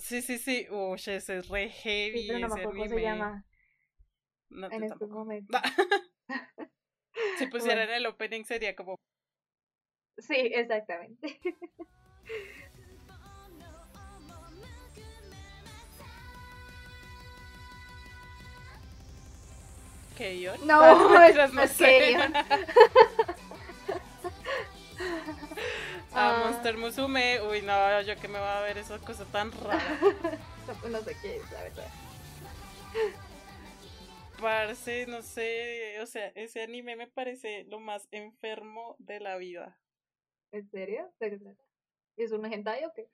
[0.00, 0.66] Sí, sí, sí.
[0.70, 2.22] Uy, ese es re heavy.
[2.22, 3.44] Sí, pero no me acuerdo cómo se llama.
[4.48, 5.60] No, en estos momentos.
[7.38, 8.96] si pusieran el opening sería como.
[10.18, 11.40] Sí, exactamente.
[20.16, 20.66] ¿Keyon?
[20.66, 22.34] No, es, no es Keyon.
[26.12, 26.44] A ah.
[26.44, 27.40] Monster Musume.
[27.42, 29.80] Uy, no, yo que me va a ver esa cosa tan rara.
[30.90, 31.86] no, sé qué es, la verdad.
[34.40, 39.78] Parece, no sé, o sea, ese anime me parece lo más enfermo de la vida.
[40.52, 41.12] ¿En serio?
[42.16, 43.08] ¿Es un hentai o qué?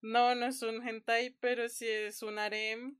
[0.00, 2.98] No, no es un hentai, pero sí es un harem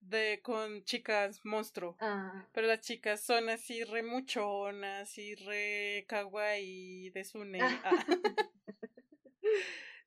[0.00, 1.96] de con chicas monstruo.
[2.00, 2.46] Ah.
[2.52, 7.60] Pero las chicas son así re muchonas y re kawaii de Sune.
[7.62, 8.06] Ah.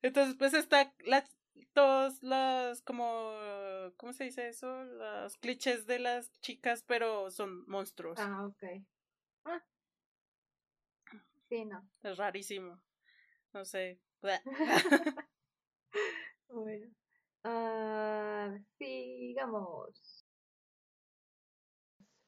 [0.02, 1.24] Entonces, pues está las
[1.72, 3.32] todos los como
[3.96, 4.84] ¿cómo se dice eso?
[4.84, 8.18] Los clichés de las chicas, pero son monstruos.
[8.18, 8.64] Ah, ok.
[9.44, 9.62] Ah.
[11.48, 11.88] Sí, no.
[12.02, 12.80] Es rarísimo.
[13.52, 14.00] No sé.
[16.48, 16.94] bueno.
[17.44, 20.24] Ah, sigamos.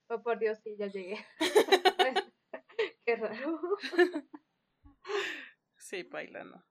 [0.09, 1.25] Oh, por Dios, sí, ya llegué.
[3.05, 3.61] Qué raro.
[5.77, 6.65] Sí, bailando.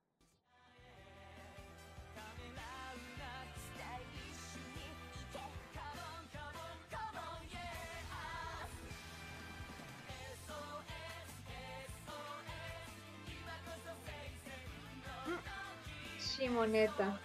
[16.18, 17.20] Shimoneta.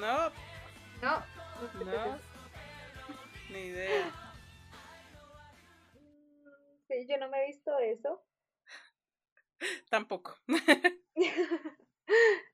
[0.00, 0.30] No.
[1.00, 1.22] No.
[1.84, 2.18] No.
[3.50, 4.10] Ni idea.
[6.88, 8.24] Sí, yo no me he visto eso.
[9.90, 10.36] Tampoco.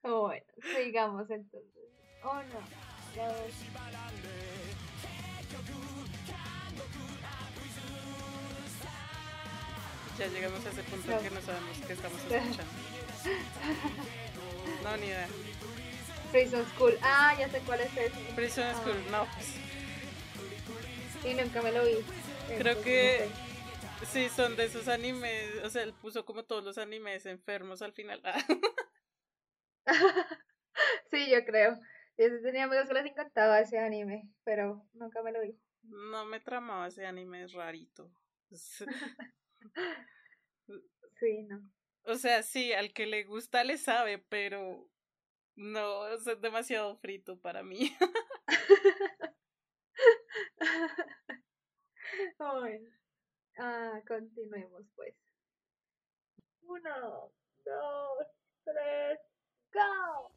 [0.03, 0.45] bueno,
[0.77, 1.91] sigamos entonces.
[2.23, 2.61] Oh no.
[3.17, 3.35] Ya,
[10.19, 12.63] ya llegamos a ese punto que no sabemos qué estamos escuchando.
[14.83, 15.29] No, ni idea.
[16.31, 16.97] Prison School.
[17.03, 18.35] Ah, ya sé cuál es ese.
[18.35, 18.75] Prison ah.
[18.75, 19.27] School, no.
[19.35, 19.47] Pues.
[21.23, 21.97] Sí, nunca me lo vi.
[22.59, 23.29] Creo que
[24.07, 25.57] sí, son de esos animes.
[25.65, 28.23] O sea, él puso como todos los animes enfermos al final.
[31.11, 31.79] sí, yo creo.
[32.17, 35.59] Yo tenía amigos que les encantaba ese anime, pero nunca me lo vi.
[35.83, 38.13] No me tramaba ese anime, es rarito.
[41.21, 41.63] sí, no.
[42.05, 44.90] O sea, sí, al que le gusta le sabe, pero
[45.61, 47.95] no, es demasiado frito para mí.
[52.39, 52.91] bueno.
[53.59, 55.15] Ah, continuemos pues.
[56.63, 57.31] Uno,
[57.65, 58.27] dos,
[58.65, 59.19] tres,
[59.73, 60.33] go.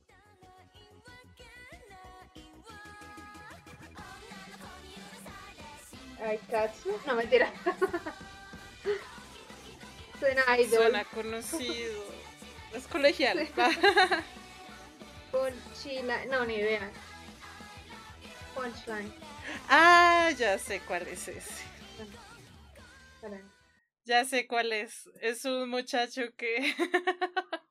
[6.21, 6.97] Ay, Katsu.
[7.05, 7.51] No, mentira.
[10.19, 10.83] Suena idol.
[10.83, 12.03] Suena conocido.
[12.73, 13.47] Es colegial.
[15.83, 16.29] Punchline.
[16.29, 16.89] No, ni idea.
[18.55, 19.11] Punchline.
[19.69, 21.63] Ah, ya sé cuál es ese.
[24.05, 25.09] Ya sé cuál es.
[25.21, 26.73] Es un muchacho que.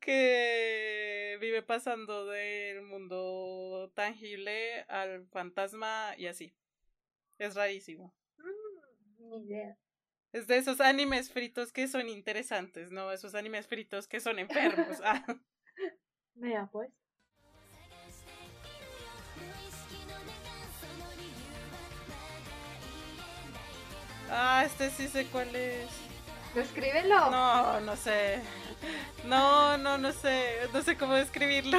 [0.00, 6.54] que vive pasando del mundo tangible al fantasma y así.
[7.38, 8.14] Es rarísimo.
[8.38, 9.76] Mm, ni idea.
[10.32, 13.12] Es de esos animes fritos que son interesantes, ¿no?
[13.12, 15.00] Esos animes fritos que son enfermos.
[15.04, 15.24] Ah.
[16.34, 16.90] Vea pues.
[24.30, 25.88] Ah, este sí sé cuál es.
[26.54, 27.30] Descríbelo.
[27.30, 28.40] No, no sé.
[29.24, 30.68] No, no, no sé.
[30.72, 31.78] No sé cómo describirlo.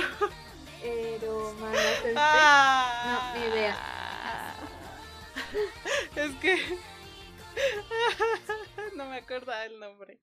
[0.81, 1.55] Pero
[2.15, 3.77] ah, No, ni idea.
[6.15, 6.79] Es que
[8.95, 10.19] no me acordaba el nombre.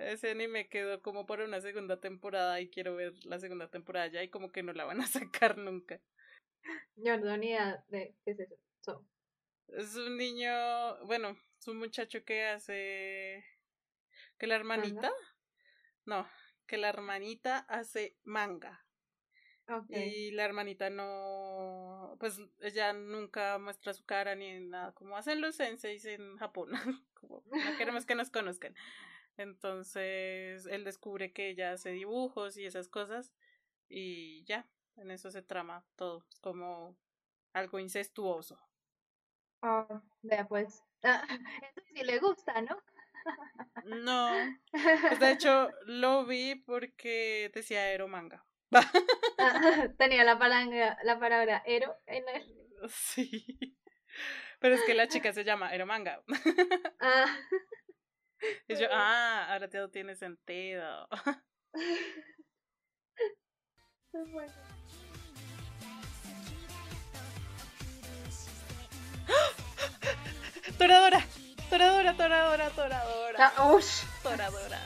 [0.00, 4.22] Ese anime quedó como para una segunda temporada y quiero ver la segunda temporada ya
[4.22, 6.00] y como que no la van a sacar nunca.
[6.96, 7.16] Idea
[7.88, 8.40] de qué es
[8.80, 9.06] eso.
[9.68, 10.50] Es un niño,
[11.06, 13.44] bueno, es un muchacho que hace
[14.38, 15.12] que la hermanita,
[16.04, 16.28] no,
[16.66, 18.85] que la hermanita hace manga.
[19.88, 25.56] Y la hermanita no, pues ella nunca muestra su cara ni nada, como hacen los
[25.56, 26.70] senseis en Japón,
[27.14, 28.74] como no queremos que nos conozcan.
[29.36, 33.34] Entonces él descubre que ella hace dibujos y esas cosas
[33.88, 36.96] y ya, en eso se trama todo, es como
[37.52, 38.58] algo incestuoso.
[39.62, 41.26] Ah, vea pues, ah,
[41.62, 42.76] eso sí le gusta, ¿no?
[43.84, 44.30] No,
[44.72, 48.45] pues de hecho lo vi porque decía Ero manga.
[49.98, 52.90] Tenía la palabra, la palabra Ero en el.
[52.90, 53.76] Sí.
[54.60, 56.22] Pero es que la chica se llama Ero manga.
[57.00, 57.26] Ah.
[58.68, 61.08] Y yo, ah, ahora todo tiene sentido.
[70.78, 71.24] Toradora,
[71.70, 73.52] toradora, toradora, toradora.
[73.56, 73.78] Ah,
[74.22, 74.80] toradora.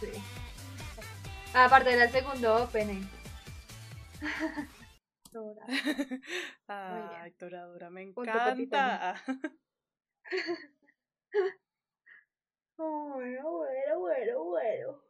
[0.00, 0.12] Sí.
[1.54, 3.06] Aparte del segundo opening.
[5.32, 5.66] Tora.
[6.68, 9.22] Ay, Toradora, me encanta.
[12.76, 15.02] bueno, bueno, bueno, bueno.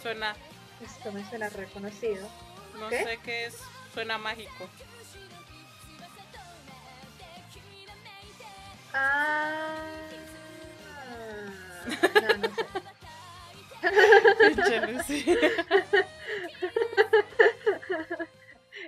[0.00, 0.34] Suena.
[0.80, 2.28] Esto me suena reconocido.
[2.80, 3.56] No sé qué es.
[3.94, 4.68] Suena mágico.
[8.94, 9.84] Ah.
[13.82, 15.24] No, no sé.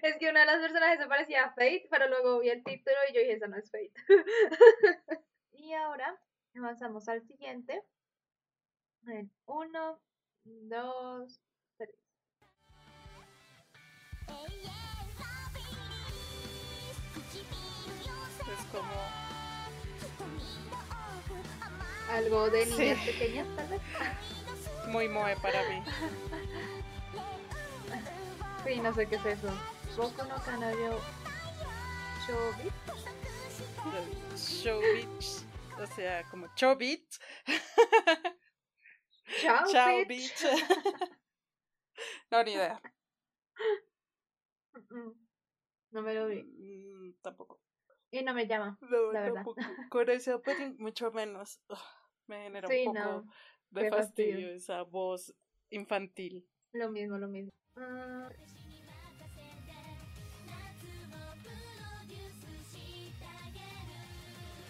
[0.03, 2.97] es que una de las personajes se parecía a Fate, pero luego vi el título
[3.09, 3.93] y yo dije, esa no es Fate.
[5.53, 6.19] y ahora
[6.55, 7.83] avanzamos al siguiente.
[9.07, 10.01] En uno,
[10.45, 11.41] dos,
[11.77, 11.97] tres.
[18.47, 19.44] Es como
[22.11, 23.81] algo de niñas pequeñas, tal vez.
[24.89, 25.83] Muy moe para mí.
[28.65, 29.53] Sí, no sé qué es eso.
[29.97, 31.01] Boku no Kanayo
[32.27, 32.73] Showbiz.
[34.63, 35.45] Showbiz.
[35.81, 37.05] O sea, como Chobit.
[39.41, 40.45] Chao, Chao bitch.
[42.31, 42.81] no, ni idea.
[45.91, 46.43] No me lo vi.
[46.43, 47.61] Mm, tampoco.
[48.15, 48.79] Y no me llama.
[48.81, 49.45] No, la verdad.
[49.89, 51.59] Con ese opening, mucho menos.
[52.29, 53.25] me genera un poco
[53.71, 55.35] de fastidio, esa voz
[55.71, 56.49] infantil.
[56.71, 57.51] Lo mismo, lo mismo.
[57.75, 58.29] Mm.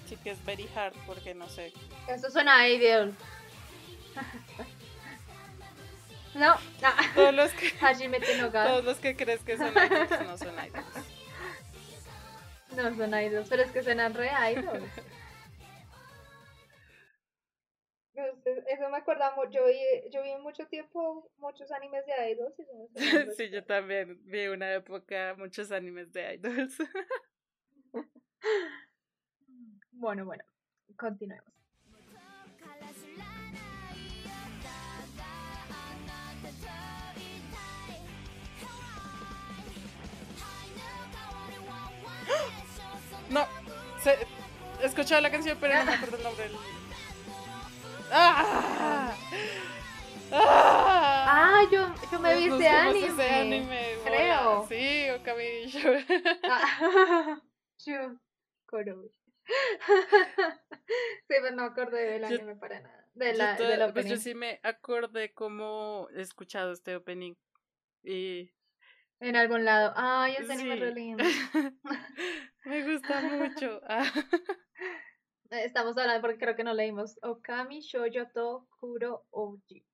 [0.06, 1.74] Sí que es very hard porque no sé.
[2.08, 3.14] Eso suena a Ideal.
[6.34, 6.54] no,
[7.14, 7.74] Todos los que,
[8.40, 11.13] no todos los que crees que son idols no son idols.
[12.76, 14.82] No son idols, pero es que suenan re idols.
[18.14, 22.54] Eso me acuerda, yo vi, yo vi mucho tiempo muchos animes de idols.
[22.58, 22.64] Y
[23.36, 26.78] sí, yo también vi una época muchos animes de idols.
[29.92, 30.44] bueno, bueno,
[30.96, 31.63] continuemos.
[44.04, 44.18] Se,
[44.82, 46.50] he escuchado la canción, pero no me acuerdo el nombre.
[48.12, 49.16] ¡Ah!
[50.30, 51.62] ¡Ah!
[51.62, 53.06] ah yo, yo me vi ese anime.
[53.06, 54.66] Ese anime creo.
[54.68, 55.72] Sí, Okami
[56.44, 57.40] ah,
[57.86, 58.16] Yo,
[58.66, 59.10] Koro.
[59.46, 63.08] sí, pero no acordé del anime para nada.
[63.14, 63.92] De la, yo, del opening.
[63.92, 67.34] Pues yo sí me acordé cómo he escuchado este opening.
[68.02, 68.52] Y
[69.24, 69.92] en algún lado.
[69.96, 71.24] Ay, ese anime es lindo.
[72.64, 73.80] Me gusta mucho.
[75.50, 77.18] Estamos hablando porque creo que no leímos.
[77.22, 79.84] Okami Shoujo Kuro Oji.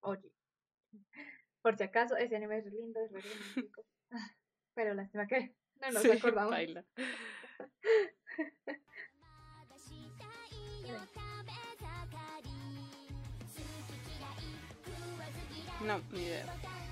[0.00, 0.32] Oji.
[1.62, 3.84] Por si acaso, ese anime es lindo, es romántico.
[4.74, 6.54] Pero lástima que no nos acordamos.
[15.84, 16.85] No, ni idea.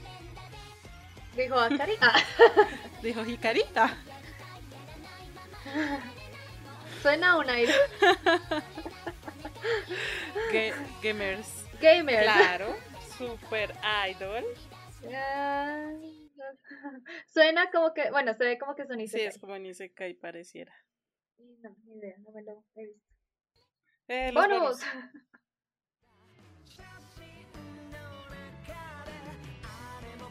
[1.36, 1.94] Dijo Akari.
[2.00, 2.18] Ah.
[3.02, 3.96] Dijo Hikarita.
[7.02, 7.72] Suena un aire.
[11.02, 11.64] gamers.
[11.80, 12.22] Gamers.
[12.22, 12.76] Claro.
[13.18, 13.74] Super
[14.08, 14.44] idol.
[15.12, 15.90] Ah,
[17.32, 19.26] Suena como que, bueno, se ve como que es un Sí, Isekai.
[19.26, 20.72] es como Isekai pareciera.
[21.38, 23.00] No, ni idea, no me lo he visto.
[24.08, 24.60] Eh, los ¡Bonus!
[24.60, 24.80] bonus.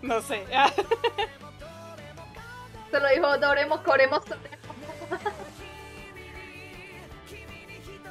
[0.03, 0.45] No sé.
[2.91, 4.21] Solo dijo Doremo, Coremo,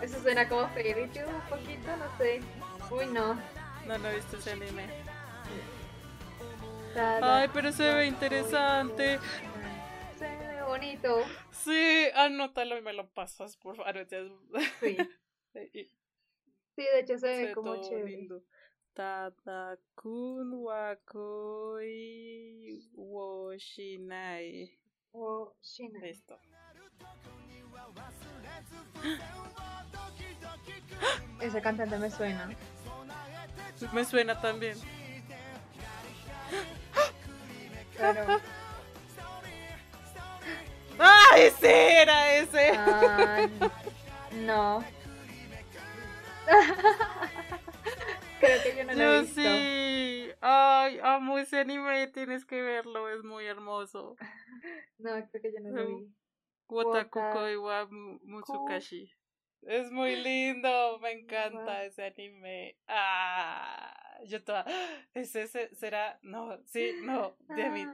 [0.00, 2.40] Eso suena como Fairy Tail un poquito, no sé.
[2.90, 3.34] Uy, no.
[3.86, 4.86] No, no he visto ese anime.
[6.96, 9.18] Ay, pero se ve interesante.
[10.18, 11.18] Se ve bonito.
[11.50, 13.94] Sí, anótalo y me lo pasas, por favor.
[14.80, 14.96] Sí.
[16.74, 18.10] Sí, de hecho se Se ve como chévere.
[18.16, 18.42] lindo.
[18.94, 21.96] Tadakun wakoi
[22.94, 24.70] wo shinai.
[25.14, 26.00] Oh, Shina.
[26.00, 26.34] Listo.
[31.40, 32.48] Ese cantante me suena.
[33.92, 34.78] Me suena también.
[37.96, 38.26] Pero.
[40.98, 41.66] ¡Ay, sí!
[41.66, 42.72] Era ese.
[42.76, 43.48] Ah,
[44.32, 44.84] no.
[48.42, 49.40] Creo que yo no lo he Yo visto.
[49.40, 50.32] sí.
[50.40, 52.08] Ay, amo ese anime.
[52.08, 53.08] Tienes que verlo.
[53.08, 54.16] Es muy hermoso.
[54.98, 56.12] No, creo que yo no lo vi.
[56.68, 59.12] Wotakukoi wa Mu- Musukashi.
[59.62, 60.98] Es muy lindo.
[61.00, 62.76] Me encanta ese anime.
[62.88, 64.64] Ah, yo toda.
[65.14, 65.74] ¿Es ese?
[65.74, 66.18] ¿Será?
[66.22, 67.36] No, sí, no.
[67.56, 67.88] It.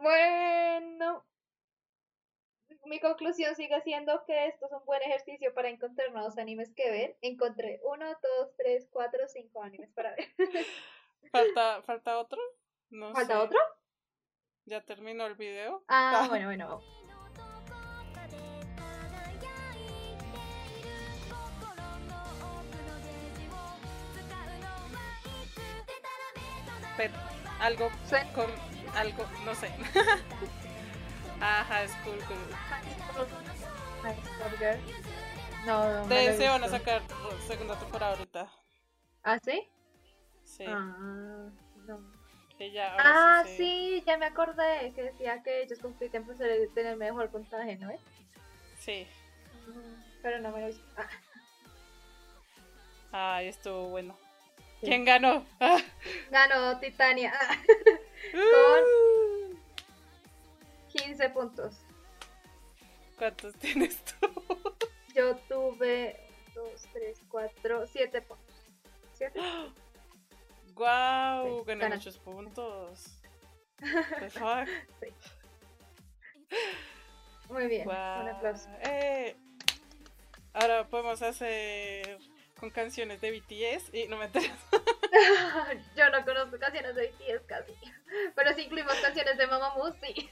[0.00, 1.24] Bueno,
[2.86, 6.90] mi conclusión sigue siendo que esto es un buen ejercicio para encontrar nuevos animes que
[6.90, 7.16] ver.
[7.20, 10.28] Encontré uno, dos, tres, cuatro, cinco animes para ver.
[11.32, 12.40] ¿Falta, ¿Falta otro?
[12.90, 13.38] No ¿Falta sé.
[13.44, 13.58] otro?
[14.64, 15.82] ¿Ya terminó el video?
[15.88, 16.80] Ah, bueno, bueno.
[26.96, 27.12] Pero
[27.60, 28.46] algo Suena- con
[28.94, 29.70] algo, no sé.
[31.40, 32.36] Ajá, es cool, cool.
[35.66, 37.02] No, no, no De ese van a sacar
[37.46, 38.50] segunda temporada ahorita.
[39.22, 39.68] ¿Ah, sí?
[40.44, 40.64] Sí.
[40.66, 41.48] Ah,
[41.86, 42.00] no.
[42.58, 46.96] ya Ah, sí sí, ya me acordé que decía que ellos compiten por ser- tener
[46.96, 48.00] mejor puntaje, ¿no es?
[48.80, 49.06] Sí.
[50.22, 50.84] Pero no me lo he visto.
[53.12, 54.16] Ah, Ay, estuvo bueno.
[54.80, 54.86] Sí.
[54.86, 55.44] ¿Quién ganó?
[55.60, 55.78] Ah.
[56.30, 57.32] ganó Titania.
[57.34, 57.56] Ah,
[58.34, 59.37] Uh.
[61.04, 61.74] 15 puntos.
[63.16, 64.28] ¿Cuántos tienes tú?
[65.14, 66.16] Yo tuve
[66.54, 68.54] 2, 3, 4, 7 puntos.
[69.14, 69.40] ¿Siete?
[70.74, 71.96] Guau, Sí, gané ganaste.
[72.10, 73.20] muchos puntos.
[73.80, 74.68] The fuck?
[77.50, 78.22] Muy bien, Guau.
[78.22, 78.68] un aplauso.
[78.84, 79.36] Eh,
[80.52, 82.18] ahora podemos hacer
[82.60, 84.52] con canciones de BTS y no me enteré.
[85.96, 87.72] Yo no conozco canciones de BTS casi.
[88.36, 90.30] Pero si incluimos canciones de Mamamoo, sí.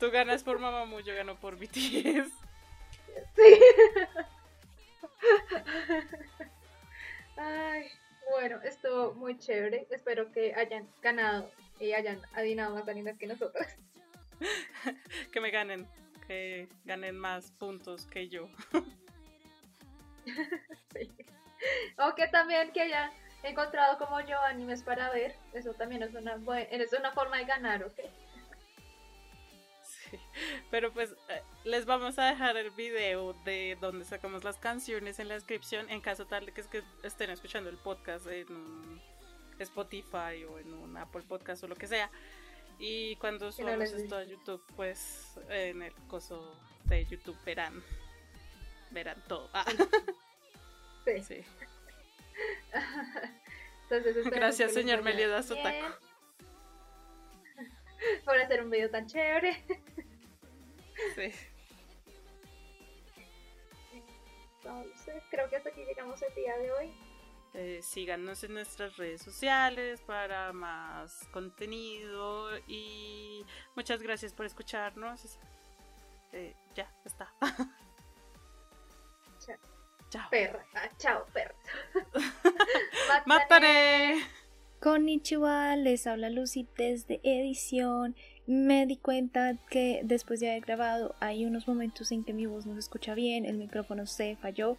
[0.00, 2.30] Tú ganas por Mamamoo, yo gano por BTS.
[3.36, 3.60] Sí.
[7.36, 7.88] Ay,
[8.30, 9.86] bueno, estuvo muy chévere.
[9.90, 13.66] Espero que hayan ganado y hayan adivinado más animes que nosotros.
[15.32, 15.86] Que me ganen,
[16.26, 18.48] que ganen más puntos que yo.
[20.92, 21.10] Sí.
[21.98, 23.10] O que también que hayan
[23.42, 25.34] encontrado como yo animes para ver.
[25.52, 28.00] Eso también es una, bue- es una forma de ganar, ¿ok?
[30.70, 35.28] Pero pues eh, les vamos a dejar el video de donde sacamos las canciones en
[35.28, 39.00] la descripción en caso tal de que, es que estén escuchando el podcast en un
[39.58, 42.10] Spotify o en un Apple Podcast o lo que sea.
[42.78, 47.82] Y cuando no subamos les esto a YouTube, pues en el coso de YouTube verán
[48.90, 49.48] verán todo.
[49.52, 49.64] Ah,
[51.04, 51.22] Sí.
[51.22, 51.44] sí.
[53.90, 55.86] Entonces, Gracias, señor Meliodas Otaku.
[58.24, 59.64] Por hacer un video tan chévere.
[61.14, 61.32] Sí.
[64.58, 66.92] Entonces, creo que hasta aquí llegamos el día de hoy.
[67.54, 75.38] Eh, síganos en nuestras redes sociales para más contenido y muchas gracias por escucharnos.
[76.32, 77.32] Eh, ya, está.
[79.38, 79.56] Chao.
[80.10, 80.30] Chao.
[80.30, 80.64] Perra.
[80.74, 81.54] Ah, chao, perra.
[83.26, 84.20] ¡Mataré!
[84.80, 88.16] Konnichiwa, les habla Lucy desde edición.
[88.46, 92.66] Me di cuenta que después de haber grabado hay unos momentos en que mi voz
[92.66, 94.76] no se escucha bien, el micrófono se falló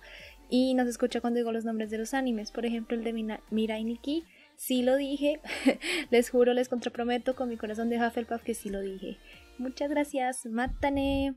[0.49, 2.51] y no se escucha cuando digo los nombres de los animes.
[2.51, 4.24] Por ejemplo, el de Mirai Nikki,
[4.55, 5.39] sí lo dije.
[6.11, 9.18] les juro, les contraprometo con mi corazón de Hufflepuff que sí lo dije.
[9.57, 11.34] Muchas gracias, matane.